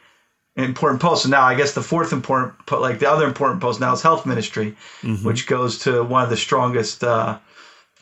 important 0.55 1.01
posts. 1.01 1.23
So 1.23 1.29
now 1.29 1.43
I 1.43 1.55
guess 1.55 1.73
the 1.73 1.83
fourth 1.83 2.11
important, 2.11 2.53
like 2.71 2.99
the 2.99 3.09
other 3.09 3.25
important 3.25 3.61
post 3.61 3.79
now 3.79 3.93
is 3.93 4.01
health 4.01 4.25
ministry, 4.25 4.75
mm-hmm. 5.01 5.25
which 5.25 5.47
goes 5.47 5.79
to 5.79 6.03
one 6.03 6.23
of 6.23 6.29
the 6.29 6.37
strongest. 6.37 7.03
Uh, 7.03 7.37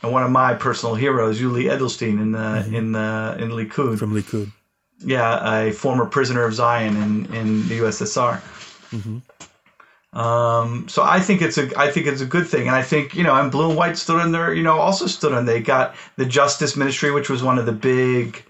and 0.01 0.11
one 0.11 0.23
of 0.23 0.31
my 0.31 0.53
personal 0.53 0.95
heroes, 0.95 1.39
Yuli 1.39 1.71
Edelstein 1.71 2.21
in 2.21 2.33
the 2.33 2.37
mm-hmm. 2.37 2.75
in 2.75 2.91
the 2.91 3.37
in 3.39 3.51
Likud 3.51 3.97
from 3.97 4.13
Likud. 4.13 4.51
Yeah, 4.99 5.61
a 5.61 5.71
former 5.71 6.05
prisoner 6.05 6.43
of 6.43 6.53
Zion 6.53 6.97
in 6.97 7.33
in 7.33 7.67
the 7.69 7.79
USSR. 7.79 8.41
Mm-hmm. 10.13 10.19
Um, 10.19 10.87
so 10.89 11.03
I 11.03 11.19
think 11.19 11.41
it's 11.41 11.57
a 11.57 11.69
I 11.77 11.89
think 11.91 12.07
it's 12.07 12.21
a 12.21 12.25
good 12.25 12.47
thing, 12.47 12.67
and 12.67 12.75
I 12.75 12.83
think 12.83 13.15
you 13.15 13.23
know, 13.23 13.35
and 13.35 13.51
Blue 13.51 13.69
and 13.69 13.77
White 13.77 13.97
stood 13.97 14.19
on 14.19 14.31
there, 14.31 14.53
you 14.53 14.63
know, 14.63 14.79
also 14.79 15.07
stood 15.07 15.33
on. 15.33 15.45
They 15.45 15.61
got 15.61 15.95
the 16.17 16.25
Justice 16.25 16.75
Ministry, 16.75 17.11
which 17.11 17.29
was 17.29 17.41
one 17.41 17.57
of 17.57 17.65
the 17.65 17.71
big, 17.71 18.43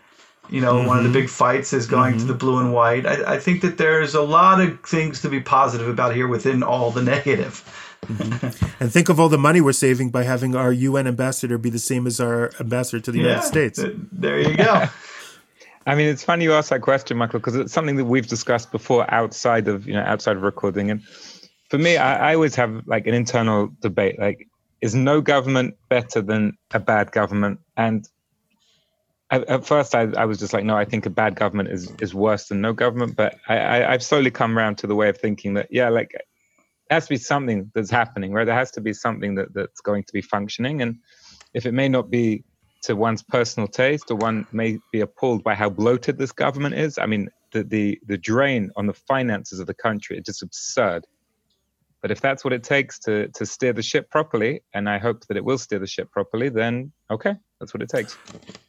you 0.50 0.60
know, 0.60 0.76
mm-hmm. 0.76 0.88
one 0.88 0.98
of 0.98 1.04
the 1.04 1.10
mm-hmm. 1.10 1.22
big 1.22 1.30
fights 1.30 1.72
is 1.72 1.88
going 1.88 2.16
mm-hmm. 2.16 2.22
to 2.22 2.26
the 2.26 2.34
Blue 2.34 2.60
and 2.60 2.74
White. 2.74 3.06
I, 3.06 3.36
I 3.36 3.40
think 3.40 3.62
that 3.62 3.78
there's 3.78 4.14
a 4.14 4.22
lot 4.22 4.60
of 4.60 4.82
things 4.84 5.22
to 5.22 5.30
be 5.30 5.40
positive 5.40 5.88
about 5.88 6.16
here 6.16 6.28
within 6.28 6.64
all 6.64 6.92
the 6.92 7.02
negative. 7.14 7.64
Mm-hmm. 8.04 8.84
and 8.84 8.92
think 8.92 9.08
of 9.08 9.18
all 9.18 9.30
the 9.30 9.38
money 9.38 9.62
we're 9.62 9.72
saving 9.72 10.10
by 10.10 10.24
having 10.24 10.58
our 10.58 10.74
UN 10.74 11.08
ambassador 11.08 11.58
be 11.58 11.70
the 11.70 11.80
same 11.80 12.06
as 12.06 12.20
our 12.20 12.52
ambassador 12.60 13.00
to 13.00 13.12
the 13.14 13.20
yeah, 13.20 13.24
United 13.24 13.48
States. 13.48 13.86
there 14.12 14.42
you 14.42 14.58
go. 14.58 14.88
I 15.86 15.96
mean, 15.96 16.08
it's 16.08 16.24
funny 16.24 16.46
you 16.46 16.54
ask 16.54 16.70
that 16.70 16.82
question, 16.82 17.18
Michael, 17.18 17.40
because 17.40 17.56
it's 17.56 17.74
something 17.74 17.98
that 17.98 18.06
we've 18.06 18.28
discussed 18.28 18.72
before 18.72 19.12
outside 19.14 19.68
of 19.68 19.88
you 19.88 19.94
know 19.94 20.02
outside 20.02 20.36
of 20.36 20.44
recording. 20.44 20.92
And 20.92 21.02
for 21.74 21.80
me, 21.80 21.98
I, 21.98 22.30
I 22.30 22.36
always 22.36 22.54
have 22.54 22.86
like 22.86 23.08
an 23.08 23.16
internal 23.16 23.72
debate: 23.82 24.20
like, 24.20 24.48
is 24.82 24.94
no 24.94 25.22
government 25.22 25.74
better 25.90 26.22
than 26.22 26.56
a 26.72 26.80
bad 26.80 27.12
government? 27.12 27.62
And 27.76 28.08
at, 29.32 29.66
first, 29.66 29.96
I, 29.96 30.02
I, 30.16 30.26
was 30.26 30.38
just 30.38 30.54
like, 30.54 30.66
no, 30.66 30.78
I 30.78 30.86
think 30.86 31.08
a 31.08 31.10
bad 31.10 31.36
government 31.36 31.70
is 31.70 31.92
is 32.00 32.14
worse 32.14 32.50
than 32.50 32.62
no 32.62 32.74
government. 32.74 33.16
But 33.16 33.40
I, 33.48 33.86
I've 33.86 34.04
slowly 34.04 34.30
come 34.30 34.56
around 34.56 34.78
to 34.78 34.88
the 34.88 34.94
way 34.94 35.10
of 35.10 35.18
thinking 35.18 35.56
that 35.56 35.70
yeah, 35.72 35.90
like 35.90 36.14
it 36.14 36.28
has 36.92 37.06
to 37.06 37.10
be 37.10 37.18
something 37.18 37.72
that's 37.74 37.90
happening, 37.90 38.34
right? 38.34 38.46
There 38.46 38.54
has 38.54 38.70
to 38.74 38.82
be 38.82 38.94
something 38.94 39.34
that, 39.34 39.56
that's 39.56 39.82
going 39.82 40.04
to 40.04 40.14
be 40.14 40.22
functioning. 40.22 40.84
And 40.84 41.00
if 41.56 41.66
it 41.66 41.72
may 41.72 41.90
not 41.90 42.12
be 42.12 42.44
to 42.84 42.96
one's 42.96 43.24
personal 43.24 43.68
taste 43.68 44.12
or 44.12 44.18
one 44.18 44.46
may 44.52 44.78
be 44.92 45.02
appalled 45.02 45.44
by 45.44 45.56
how 45.56 45.72
bloated 45.72 46.20
this 46.20 46.34
government 46.34 46.76
is, 46.76 47.00
I 47.00 47.08
mean, 47.08 47.32
the, 47.52 47.64
the, 47.64 48.00
the 48.06 48.18
drain 48.20 48.70
on 48.76 48.86
the 48.86 48.94
finances 48.94 49.60
of 49.60 49.66
the 49.66 49.74
country 49.74 50.20
is 50.20 50.26
just 50.26 50.44
absurd. 50.44 51.08
But 52.04 52.12
if 52.12 52.20
that's 52.20 52.44
what 52.44 52.52
it 52.52 52.64
takes 52.64 53.00
to, 53.00 53.30
to 53.30 53.46
steer 53.46 53.72
the 53.72 53.82
ship 53.82 54.10
properly, 54.10 54.62
and 54.74 54.90
I 54.90 55.00
hope 55.00 55.26
that 55.28 55.38
it 55.38 55.46
will 55.46 55.58
steer 55.58 55.80
the 55.80 55.88
ship 55.88 56.12
properly, 56.12 56.50
then 56.50 56.92
okay, 57.10 57.34
that's 57.62 57.74
what 57.74 57.82
it 57.82 57.88
takes. 57.88 58.18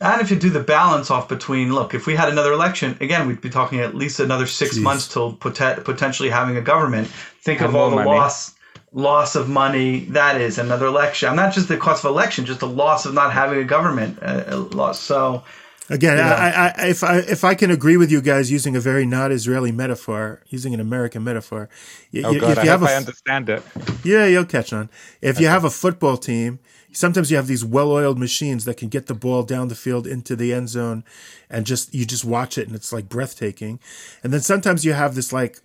And 0.01 0.23
if 0.23 0.31
you 0.31 0.39
do 0.39 0.51
the 0.51 0.61
balance 0.61 1.11
off 1.11 1.29
between, 1.29 1.75
look, 1.75 1.95
if 1.95 2.07
we 2.07 2.15
had 2.15 2.29
another 2.29 2.53
election, 2.53 2.97
again, 3.01 3.27
we'd 3.27 3.41
be 3.41 3.51
talking 3.51 3.81
at 3.81 3.97
least 3.97 4.21
another 4.21 4.47
six 4.47 4.79
Jeez. 4.79 4.83
months 4.83 5.09
till 5.09 5.33
pot- 5.35 5.85
potentially 5.85 6.31
having 6.31 6.57
a 6.57 6.63
government. 6.63 7.09
Think 7.43 7.61
and 7.61 7.71
of 7.71 7.75
all 7.75 7.91
the 7.91 7.97
money. 7.97 8.09
loss 8.09 8.55
loss 8.93 9.35
of 9.35 9.49
money 9.49 10.05
that 10.11 10.41
is 10.41 10.57
another 10.57 10.87
election. 10.87 11.29
I'm 11.29 11.35
not 11.35 11.53
just 11.53 11.67
the 11.67 11.77
cost 11.77 12.05
of 12.05 12.13
election, 12.13 12.47
just 12.47 12.61
the 12.61 12.69
loss 12.69 13.05
of 13.05 13.15
not 13.15 13.33
having 13.33 13.59
a 13.59 13.65
government 13.65 14.21
uh, 14.23 14.57
loss. 14.71 15.01
So 15.01 15.43
again, 15.91 16.19
yeah. 16.19 16.73
I, 16.77 16.83
I, 16.83 16.87
if 16.89 17.05
I 17.05 17.19
if 17.19 17.45
I 17.45 17.55
can 17.55 17.71
agree 17.71 17.97
with 17.97 18.11
you 18.11 18.21
guys 18.21 18.51
using 18.51 18.77
a 18.77 18.81
very 18.81 19.07
not 19.07 19.33
Israeli 19.33 19.73
metaphor, 19.73 20.43
using 20.49 20.75
an 20.75 20.81
American 20.81 21.25
metaphor. 21.25 21.69
oh 22.17 22.21
God, 22.23 22.35
if 22.35 22.43
you 22.43 22.63
I 22.63 22.67
have 22.67 22.83
a, 22.83 22.87
I 22.87 22.95
understand 22.95 23.49
it. 23.49 23.63
Yeah, 24.03 24.27
you'll 24.27 24.45
catch 24.45 24.73
on. 24.73 24.91
If 25.21 25.41
you 25.41 25.47
have 25.47 25.65
a 25.65 25.71
football 25.71 26.17
team 26.17 26.59
sometimes 26.97 27.31
you 27.31 27.37
have 27.37 27.47
these 27.47 27.65
well-oiled 27.65 28.19
machines 28.19 28.65
that 28.65 28.77
can 28.77 28.89
get 28.89 29.07
the 29.07 29.15
ball 29.15 29.43
down 29.43 29.69
the 29.69 29.75
field 29.75 30.07
into 30.07 30.37
the 30.37 30.53
end 30.53 30.69
zone 30.69 31.05
and 31.51 31.67
just 31.67 31.95
you 31.95 32.05
just 32.05 32.25
watch 32.25 32.57
it 32.57 32.67
and 32.67 32.77
it's 32.77 32.93
like 32.93 33.09
breathtaking 33.09 33.79
and 34.23 34.33
then 34.33 34.41
sometimes 34.41 34.85
you 34.85 34.93
have 34.93 35.15
this 35.15 35.33
like 35.33 35.59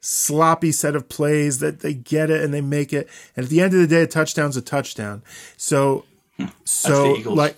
sloppy 0.00 0.72
set 0.72 0.96
of 0.96 1.08
plays 1.08 1.60
that 1.60 1.80
they 1.80 1.94
get 1.94 2.28
it 2.28 2.42
and 2.42 2.52
they 2.52 2.60
make 2.60 2.92
it 2.92 3.08
and 3.36 3.44
at 3.44 3.50
the 3.50 3.60
end 3.60 3.72
of 3.72 3.80
the 3.80 3.86
day 3.86 4.02
a 4.02 4.06
touchdown's 4.06 4.56
a 4.56 4.62
touchdown 4.62 5.22
so 5.56 6.04
hmm. 6.36 6.46
so 6.64 7.12
like 7.24 7.56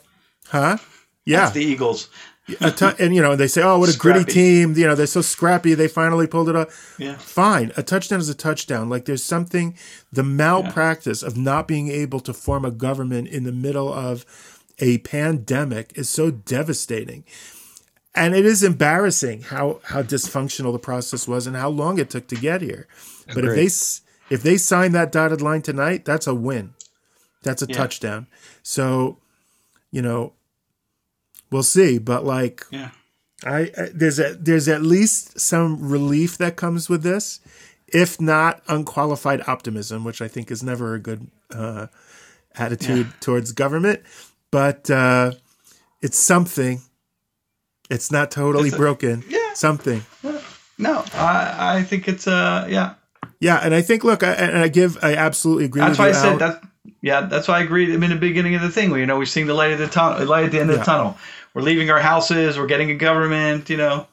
huh 0.48 0.76
yeah 1.24 1.40
That's 1.40 1.54
the 1.54 1.64
eagles 1.64 2.08
and 2.46 3.14
you 3.14 3.22
know 3.22 3.32
and 3.32 3.40
they 3.40 3.48
say, 3.48 3.62
"Oh, 3.62 3.78
what 3.78 3.88
a 3.88 3.92
scrappy. 3.92 4.24
gritty 4.24 4.32
team!" 4.32 4.74
You 4.74 4.86
know 4.86 4.94
they're 4.94 5.06
so 5.06 5.22
scrappy. 5.22 5.74
They 5.74 5.88
finally 5.88 6.26
pulled 6.26 6.48
it 6.48 6.56
off. 6.56 6.96
Yeah, 6.98 7.16
fine. 7.16 7.72
A 7.76 7.82
touchdown 7.82 8.20
is 8.20 8.28
a 8.28 8.34
touchdown. 8.34 8.90
Like 8.90 9.06
there's 9.06 9.24
something 9.24 9.76
the 10.12 10.22
malpractice 10.22 11.22
yeah. 11.22 11.28
of 11.28 11.36
not 11.36 11.66
being 11.66 11.88
able 11.88 12.20
to 12.20 12.34
form 12.34 12.64
a 12.64 12.70
government 12.70 13.28
in 13.28 13.44
the 13.44 13.52
middle 13.52 13.92
of 13.92 14.26
a 14.78 14.98
pandemic 14.98 15.92
is 15.96 16.10
so 16.10 16.30
devastating, 16.30 17.24
and 18.14 18.34
it 18.34 18.44
is 18.44 18.62
embarrassing 18.62 19.42
how 19.42 19.80
how 19.84 20.02
dysfunctional 20.02 20.72
the 20.72 20.78
process 20.78 21.26
was 21.26 21.46
and 21.46 21.56
how 21.56 21.70
long 21.70 21.98
it 21.98 22.10
took 22.10 22.28
to 22.28 22.36
get 22.36 22.60
here. 22.60 22.86
But 23.32 23.46
if 23.46 23.54
they 23.54 24.34
if 24.34 24.42
they 24.42 24.58
sign 24.58 24.92
that 24.92 25.12
dotted 25.12 25.40
line 25.40 25.62
tonight, 25.62 26.04
that's 26.04 26.26
a 26.26 26.34
win. 26.34 26.74
That's 27.42 27.62
a 27.62 27.66
yeah. 27.66 27.76
touchdown. 27.76 28.26
So, 28.62 29.18
you 29.90 30.02
know, 30.02 30.32
we'll 31.54 31.62
see. 31.62 31.98
But 31.98 32.24
like, 32.24 32.66
yeah. 32.70 32.90
I, 33.44 33.70
I, 33.78 33.88
there's 33.94 34.18
a 34.18 34.34
there's 34.34 34.68
at 34.68 34.82
least 34.82 35.38
some 35.38 35.88
relief 35.88 36.36
that 36.38 36.56
comes 36.56 36.90
with 36.90 37.02
this, 37.02 37.40
if 37.86 38.20
not 38.20 38.60
unqualified 38.68 39.42
optimism, 39.46 40.04
which 40.04 40.20
I 40.20 40.28
think 40.28 40.50
is 40.50 40.62
never 40.62 40.94
a 40.94 40.98
good 40.98 41.30
uh, 41.54 41.86
attitude 42.56 43.06
yeah. 43.06 43.12
towards 43.20 43.52
government. 43.52 44.02
But 44.50 44.90
uh, 44.90 45.32
it's 46.02 46.18
something. 46.18 46.82
It's 47.88 48.10
not 48.10 48.30
totally 48.30 48.68
it's 48.68 48.74
a, 48.74 48.78
broken. 48.78 49.22
Yeah, 49.28 49.54
something. 49.54 50.02
No, 50.76 51.04
I 51.14 51.78
I 51.78 51.82
think 51.84 52.08
it's 52.08 52.26
uh 52.26 52.66
yeah. 52.68 52.94
Yeah, 53.38 53.60
and 53.62 53.74
I 53.74 53.82
think 53.82 54.02
look, 54.02 54.22
I, 54.22 54.32
and 54.32 54.58
I 54.58 54.68
give 54.68 54.98
I 55.02 55.14
absolutely 55.14 55.66
agree. 55.66 55.82
That's 55.82 55.98
why 55.98 56.08
I 56.08 56.12
said 56.12 56.38
that. 56.40 56.62
Yeah, 57.00 57.22
that's 57.22 57.46
why 57.48 57.58
I 57.58 57.62
agreed. 57.62 57.92
I 57.92 57.98
mean, 57.98 58.10
the 58.10 58.16
beginning 58.16 58.54
of 58.54 58.62
the 58.62 58.70
thing, 58.70 58.90
where 58.90 58.98
you 58.98 59.06
know 59.06 59.18
we're 59.18 59.26
seeing 59.26 59.46
the 59.46 59.54
light 59.54 59.72
at 59.72 59.78
the 59.78 59.86
tunnel, 59.86 60.26
light 60.26 60.46
at 60.46 60.52
the 60.52 60.60
end 60.60 60.70
yeah. 60.70 60.76
of 60.76 60.80
the 60.80 60.84
tunnel 60.86 61.18
we're 61.54 61.62
leaving 61.62 61.90
our 61.90 62.00
houses, 62.00 62.58
we're 62.58 62.66
getting 62.66 62.90
a 62.90 62.96
government, 62.96 63.70
you 63.70 63.76
know. 63.76 64.06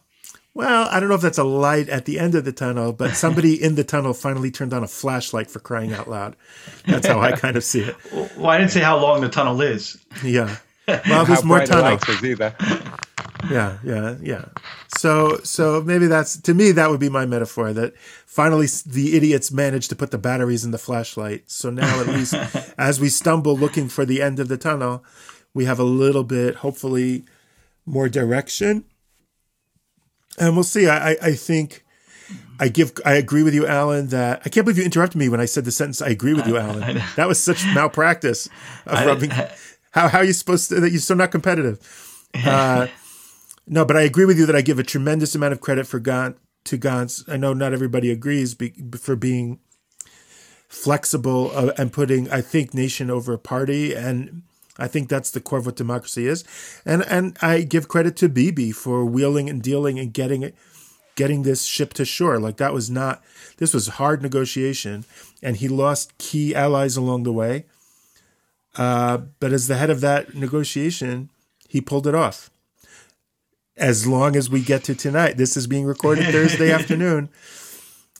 Well, 0.54 0.88
I 0.92 1.00
don't 1.00 1.08
know 1.08 1.16
if 1.16 1.22
that's 1.22 1.38
a 1.38 1.44
light 1.44 1.88
at 1.88 2.06
the 2.06 2.20
end 2.20 2.36
of 2.36 2.44
the 2.44 2.52
tunnel, 2.52 2.92
but 2.94 3.16
somebody 3.16 3.54
in 3.64 3.76
the 3.76 3.84
tunnel 3.84 4.14
finally 4.14 4.52
turned 4.52 4.74
on 4.74 4.84
a 4.84 4.88
flashlight 4.88 5.50
for 5.50 5.60
crying 5.60 5.94
out 5.94 6.10
loud. 6.10 6.36
That's 6.86 7.08
how 7.08 7.20
I 7.20 7.32
kind 7.38 7.56
of 7.56 7.64
see 7.64 7.82
it. 7.82 7.96
Well, 8.12 8.48
I 8.48 8.58
didn't 8.58 8.72
say 8.72 8.82
how 8.82 9.00
long 9.00 9.22
the 9.22 9.30
tunnel 9.30 9.60
is. 9.62 9.98
Yeah. 10.24 10.58
Well, 10.88 11.26
there's 11.26 11.44
more 11.44 11.66
tunnel. 11.66 12.00
Yeah, 13.50 13.80
yeah, 13.84 14.16
yeah. 14.22 14.46
So, 14.98 15.40
so 15.44 15.82
maybe 15.82 16.06
that's 16.08 16.38
to 16.42 16.54
me 16.54 16.72
that 16.74 16.90
would 16.90 17.00
be 17.00 17.10
my 17.10 17.26
metaphor 17.26 17.74
that 17.74 17.98
finally 18.26 18.68
the 18.86 19.16
idiots 19.16 19.52
managed 19.52 19.90
to 19.90 19.96
put 19.96 20.12
the 20.12 20.18
batteries 20.18 20.64
in 20.64 20.72
the 20.72 20.78
flashlight. 20.78 21.50
So 21.50 21.70
now 21.70 22.02
at 22.02 22.08
least 22.08 22.36
as 22.78 23.00
we 23.00 23.10
stumble 23.10 23.58
looking 23.58 23.90
for 23.90 24.06
the 24.06 24.22
end 24.22 24.40
of 24.40 24.48
the 24.48 24.58
tunnel, 24.58 25.04
we 25.54 25.66
have 25.66 25.80
a 25.80 25.84
little 25.84 26.24
bit, 26.24 26.56
hopefully, 26.56 27.26
more 27.86 28.10
direction. 28.10 28.86
And 30.40 30.56
we'll 30.56 30.64
see. 30.64 30.88
I, 30.88 31.12
I 31.22 31.34
think 31.34 31.84
I 32.60 32.70
give 32.70 32.94
I 33.06 33.14
agree 33.14 33.44
with 33.44 33.54
you, 33.54 33.66
Alan, 33.68 34.08
that 34.08 34.42
I 34.46 34.50
can't 34.50 34.66
believe 34.66 34.78
you 34.78 34.86
interrupted 34.86 35.18
me 35.18 35.30
when 35.30 35.40
I 35.40 35.46
said 35.46 35.66
the 35.66 35.72
sentence 35.72 36.02
I 36.02 36.10
agree 36.10 36.34
with 36.34 36.48
you, 36.48 36.58
Alan. 36.60 37.02
That 37.16 37.28
was 37.28 37.42
such 37.42 37.66
malpractice 37.66 38.48
of 38.86 39.06
rubbing 39.06 39.32
how 39.32 40.08
how 40.08 40.20
are 40.20 40.24
you 40.24 40.34
supposed 40.34 40.70
to 40.70 40.80
that 40.80 40.92
you're 40.92 41.02
so 41.02 41.16
not 41.16 41.32
competitive. 41.32 42.08
Uh, 42.46 42.88
no, 43.68 43.84
but 43.84 43.98
I 43.98 44.04
agree 44.04 44.24
with 44.24 44.40
you 44.40 44.46
that 44.46 44.56
I 44.56 44.62
give 44.62 44.80
a 44.80 44.84
tremendous 44.84 45.36
amount 45.36 45.52
of 45.52 45.60
credit 45.60 45.86
for 45.86 46.00
Gantz 46.00 46.38
to 46.64 46.78
Gantz. 46.78 47.28
I 47.28 47.36
know 47.36 47.52
not 47.54 47.74
everybody 47.74 48.10
agrees 48.10 48.56
be, 48.56 48.74
for 48.98 49.18
being 49.18 49.60
flexible 50.70 51.52
uh, 51.54 51.74
and 51.78 51.92
putting 51.92 52.32
I 52.32 52.40
think 52.40 52.74
nation 52.74 53.10
over 53.10 53.38
party 53.38 53.94
and 53.94 54.44
I 54.78 54.88
think 54.88 55.10
that's 55.10 55.32
the 55.32 55.42
core 55.42 55.60
of 55.60 55.66
what 55.66 55.76
democracy 55.76 56.28
is. 56.28 56.44
And 56.86 57.04
and 57.04 57.38
I 57.42 57.62
give 57.62 57.88
credit 57.88 58.16
to 58.18 58.30
Bibi 58.30 58.72
for 58.72 59.06
wheeling 59.06 59.50
and 59.50 59.62
dealing 59.62 60.00
and 60.00 60.14
getting 60.14 60.42
it 60.42 60.56
getting 61.16 61.44
this 61.44 61.66
ship 61.66 61.94
to 61.94 62.06
shore. 62.06 62.40
Like 62.40 62.58
that 62.58 62.74
was 62.74 62.90
not 62.90 63.22
this 63.58 63.74
was 63.74 63.88
hard 63.88 64.22
negotiation 64.22 65.06
and 65.44 65.58
he 65.58 65.68
lost 65.68 66.18
key 66.18 66.56
allies 66.56 66.98
along 66.98 67.24
the 67.24 67.34
way. 67.34 67.66
Uh, 68.78 69.18
but 69.40 69.52
as 69.52 69.68
the 69.68 69.76
head 69.76 69.90
of 69.90 70.02
that 70.02 70.34
negotiation, 70.34 71.30
he 71.68 71.82
pulled 71.82 72.08
it 72.08 72.16
off. 72.16 72.50
As 73.76 74.08
long 74.08 74.36
as 74.36 74.50
we 74.50 74.62
get 74.62 74.84
to 74.86 74.96
tonight, 74.96 75.38
this 75.38 75.58
is 75.58 75.68
being 75.68 75.86
recorded 75.86 76.26
Thursday 76.32 76.72
afternoon. 76.72 77.30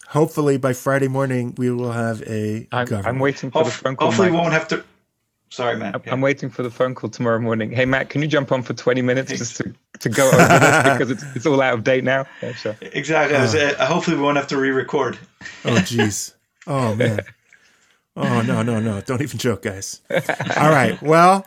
Hopefully, 0.10 0.58
by 0.58 0.74
Friday 0.74 1.08
morning, 1.08 1.54
we 1.58 1.72
will 1.72 1.94
have 1.94 2.22
a 2.24 2.68
I'm, 2.72 2.86
government. 2.86 3.08
I'm 3.08 3.20
waiting 3.20 3.50
for 3.50 3.64
the 3.64 3.72
phone 3.72 3.96
call. 3.96 4.08
Hopefully, 4.08 4.32
we 4.32 4.38
won't 4.38 4.52
have 4.52 4.68
to 4.70 4.84
Sorry, 5.52 5.76
Matt. 5.76 5.96
I'm, 5.96 6.02
yeah. 6.06 6.14
I'm 6.14 6.22
waiting 6.22 6.50
for 6.50 6.64
the 6.64 6.72
phone 6.72 6.96
call 6.96 7.10
tomorrow 7.10 7.38
morning. 7.38 7.72
Hey, 7.72 7.84
Matt, 7.84 8.10
can 8.10 8.22
you 8.22 8.28
jump 8.28 8.54
on 8.54 8.64
for 8.64 8.74
20 8.74 9.02
minutes 9.02 9.32
just 9.32 9.58
to, 9.58 9.74
to 10.00 10.10
go 10.10 10.28
over 10.30 10.38
this 10.38 10.84
because 10.84 11.12
it's, 11.12 11.24
it's 11.36 11.46
all 11.46 11.62
out 11.62 11.74
of 11.74 11.84
date 11.84 12.06
now? 12.06 12.26
Yeah, 12.42 12.54
sure. 12.54 12.78
Exactly. 12.82 13.36
Uh, 13.36 13.74
uh, 13.74 13.86
hopefully, 13.86 14.16
we 14.16 14.24
won't 14.24 14.38
have 14.38 14.48
to 14.48 14.58
re-record. 14.58 15.20
Oh, 15.66 15.76
jeez. 15.76 16.34
Oh 16.68 16.96
man. 17.02 17.20
Oh 18.16 18.42
no, 18.42 18.62
no, 18.62 18.80
no! 18.80 19.02
Don't 19.02 19.22
even 19.22 19.38
joke, 19.38 19.62
guys. 19.62 20.02
All 20.10 20.70
right. 20.70 21.02
Well, 21.02 21.46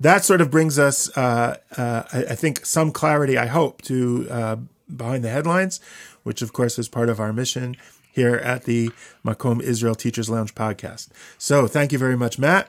that 0.00 0.24
sort 0.24 0.40
of 0.40 0.50
brings 0.50 0.78
us, 0.78 1.16
uh, 1.16 1.56
uh, 1.76 2.02
I, 2.12 2.18
I, 2.30 2.34
think, 2.34 2.64
some 2.64 2.92
clarity. 2.92 3.36
I 3.36 3.46
hope 3.46 3.82
to 3.82 4.26
uh, 4.30 4.56
behind 4.94 5.24
the 5.24 5.28
headlines, 5.28 5.80
which 6.22 6.40
of 6.40 6.52
course 6.52 6.78
is 6.78 6.88
part 6.88 7.08
of 7.08 7.20
our 7.20 7.32
mission 7.32 7.76
here 8.12 8.36
at 8.36 8.64
the 8.64 8.90
Makom 9.24 9.60
Israel 9.60 9.94
Teachers 9.94 10.30
Lounge 10.30 10.54
podcast. 10.54 11.08
So, 11.36 11.66
thank 11.66 11.92
you 11.92 11.98
very 11.98 12.16
much, 12.16 12.38
Matt. 12.38 12.68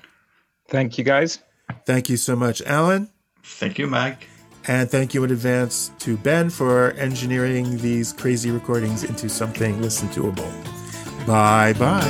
Thank 0.67 0.97
you, 0.97 1.04
guys. 1.04 1.39
Thank 1.86 2.10
you 2.10 2.17
so 2.17 2.36
much, 2.36 2.62
Alan. 2.63 3.10
Thank 3.43 3.78
you, 3.78 3.88
Mike. 3.88 4.28
And 4.67 4.89
thank 4.89 5.13
you 5.13 5.23
in 5.23 5.32
advance 5.32 5.91
to 5.99 6.17
Ben 6.17 6.49
for 6.49 6.91
engineering 6.91 7.78
these 7.78 8.12
crazy 8.13 8.49
recordings 8.49 9.04
into 9.04 9.30
something 9.30 9.80
listen 9.82 10.10
toable. 10.10 10.51
Bye 11.28 11.73
bye. 11.73 12.01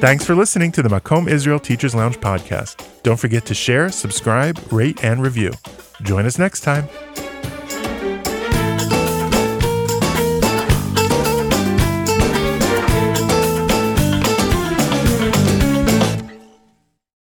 Thanks 0.00 0.26
for 0.26 0.34
listening 0.34 0.72
to 0.72 0.82
the 0.82 0.88
Makom 0.88 1.28
Israel 1.28 1.58
Teachers 1.58 1.94
Lounge 1.94 2.18
podcast. 2.18 2.84
Don't 3.02 3.18
forget 3.18 3.46
to 3.46 3.54
share, 3.54 3.88
subscribe, 3.90 4.60
rate, 4.72 5.02
and 5.04 5.22
review. 5.22 5.52
Join 6.02 6.26
us 6.26 6.38
next 6.38 6.60
time. 6.60 6.88